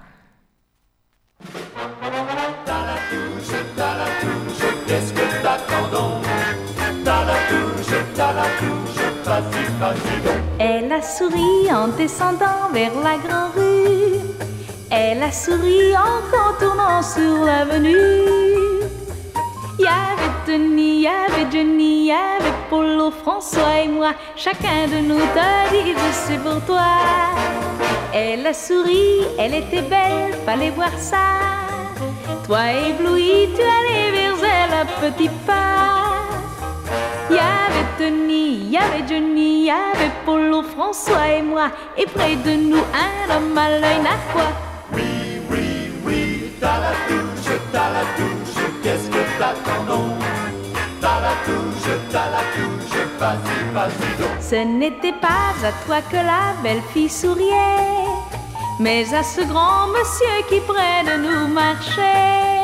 Elle 10.58 10.92
a 10.92 11.02
souri 11.02 11.72
en 11.72 11.88
descendant 11.88 12.70
vers 12.72 12.94
la 13.02 13.18
grande 13.18 13.52
rue. 13.56 14.20
Elle 14.90 15.22
a 15.22 15.30
souri 15.30 15.94
en 15.96 16.22
contournant 16.30 17.02
sur 17.02 17.44
l'avenue. 17.44 18.65
Y 20.46 20.48
avait 20.48 20.58
Denis, 20.58 21.00
y 21.00 21.06
avait 21.06 21.50
Johnny, 21.50 22.12
avait 22.12 22.52
Polo, 22.70 23.10
François 23.10 23.80
et 23.84 23.88
moi. 23.88 24.12
Chacun 24.36 24.86
de 24.86 24.98
nous 24.98 25.18
t'a 25.34 25.70
dit 25.70 25.92
je 25.92 26.12
sais 26.12 26.38
pour 26.38 26.60
toi. 26.64 26.84
Elle 28.12 28.46
a 28.46 28.54
souri, 28.54 29.22
elle 29.38 29.54
était 29.54 29.82
belle, 29.82 30.34
fallait 30.44 30.70
voir 30.70 30.96
ça. 30.98 31.16
Toi 32.46 32.60
ébloui, 32.72 33.48
tu 33.56 33.62
allais 33.62 34.12
vers 34.12 34.36
elle 34.44 34.74
à 34.74 34.84
petits 35.00 35.30
pas. 35.46 36.14
Y 37.28 37.38
avait 37.38 38.10
Denis, 38.10 38.68
y 38.70 38.76
avait 38.76 39.06
Johnny, 39.08 39.64
y 39.64 39.70
avait 39.70 40.12
Polo, 40.24 40.62
François 40.62 41.28
et 41.28 41.42
moi. 41.42 41.70
Et 41.96 42.06
près 42.06 42.36
de 42.36 42.52
nous, 42.52 42.84
un 42.94 43.36
homme 43.36 43.58
à 43.58 43.70
l'œil 43.70 44.00
narquois. 44.00 44.52
Oui, 44.92 45.40
oui, 45.50 45.90
oui, 46.04 46.52
t'as 46.60 46.78
la 46.78 46.92
touche, 47.08 47.58
t'as 47.72 47.90
la 47.90 48.04
touche, 48.16 48.62
qu'est-ce 48.82 49.08
que 49.08 49.38
t'attends 49.38 50.25
Ce 54.40 54.56
n'était 54.56 55.12
pas 55.12 55.54
à 55.64 55.72
toi 55.84 56.00
que 56.10 56.16
la 56.16 56.54
belle 56.62 56.82
fille 56.92 57.08
souriait, 57.08 58.06
mais 58.78 59.12
à 59.14 59.22
ce 59.22 59.42
grand 59.42 59.88
monsieur 59.88 60.36
qui 60.48 60.60
près 60.60 61.02
de 61.04 61.22
nous 61.22 61.48
marchait. 61.48 62.56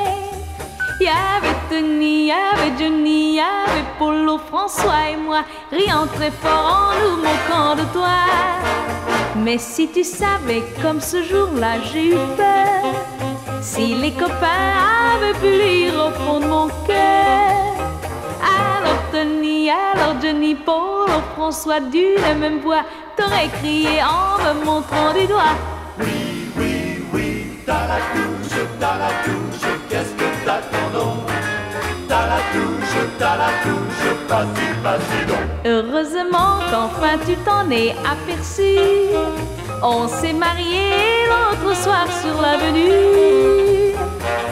Y 1.01 1.09
avait 1.09 1.57
Tony, 1.69 2.27
y 2.27 2.31
avait 2.31 2.79
Johnny, 2.79 3.35
y 3.35 3.41
avait 3.41 3.89
Polo, 3.99 4.39
François 4.39 5.11
et 5.13 5.17
moi, 5.17 5.43
riant 5.73 6.07
très 6.15 6.31
fort 6.31 6.91
en 6.91 7.01
nous 7.01 7.17
moquant 7.17 7.75
de 7.75 7.93
toi. 7.93 8.21
Mais 9.37 9.59
si 9.59 9.89
tu 9.89 10.05
savais 10.05 10.63
comme 10.81 11.01
ce 11.01 11.23
jour-là 11.25 11.81
j'ai 11.93 12.11
eu 12.11 12.19
peur, 12.37 12.95
si 13.61 13.95
les 13.95 14.13
copains 14.13 14.73
avaient 15.17 15.39
pu 15.41 15.51
lire 15.51 15.95
au 16.07 16.11
fond 16.21 16.41
de 16.41 16.47
mon 16.47 16.69
cœur. 16.87 17.72
Alors 18.43 19.03
Tony, 19.13 19.71
alors 19.71 20.21
Johnny, 20.21 20.55
Paul, 20.55 21.09
François 21.35 21.81
d'une 21.81 22.39
même 22.39 22.61
voix 22.61 22.83
T'aurais 23.17 23.49
crié 23.61 24.03
en 24.03 24.43
me 24.43 24.65
montrant 24.65 25.13
du 25.13 25.27
doigt. 25.27 25.55
Oui, 25.99 26.49
oui, 26.57 27.05
oui, 27.13 27.47
t'as 27.67 27.87
la 27.87 27.99
touche, 28.15 28.59
t'as 28.81 28.99
la 28.99 29.11
touche, 29.25 29.69
qu'est-ce 29.89 30.13
que 30.15 30.47
t'attends 30.47 30.91
donc 30.93 31.19
T'as 32.09 32.27
la 32.27 32.41
touche, 32.53 32.97
t'as 33.19 33.37
la 33.37 33.51
touche, 33.63 34.03
vas-y, 34.29 34.83
vas-y 34.83 35.27
donc. 35.27 35.47
Heureusement 35.65 36.61
qu'enfin 36.71 37.19
tu 37.27 37.37
t'en 37.45 37.71
es 37.71 37.95
aperçu. 38.11 38.79
On 39.83 40.09
s'est 40.09 40.33
mariés 40.33 41.27
l'autre 41.29 41.77
soir 41.77 42.07
sur 42.23 42.41
l'avenue. 42.41 43.95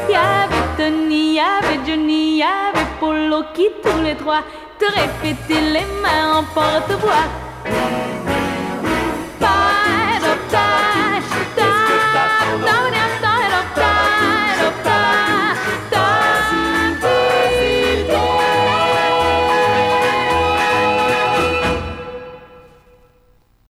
Y 0.08 0.14
avait 0.14 0.59
Tony, 0.80 1.34
y 1.34 1.38
avait 1.38 1.78
Johnny, 1.86 2.42
avait 2.42 2.86
Polo 2.98 3.42
qui 3.52 3.66
tous 3.82 4.02
les 4.02 4.14
trois 4.14 4.42
Te 4.78 4.86
répétaient 4.86 5.60
les 5.60 5.84
mains 6.00 6.38
en 6.38 6.42
porte-voix 6.54 7.26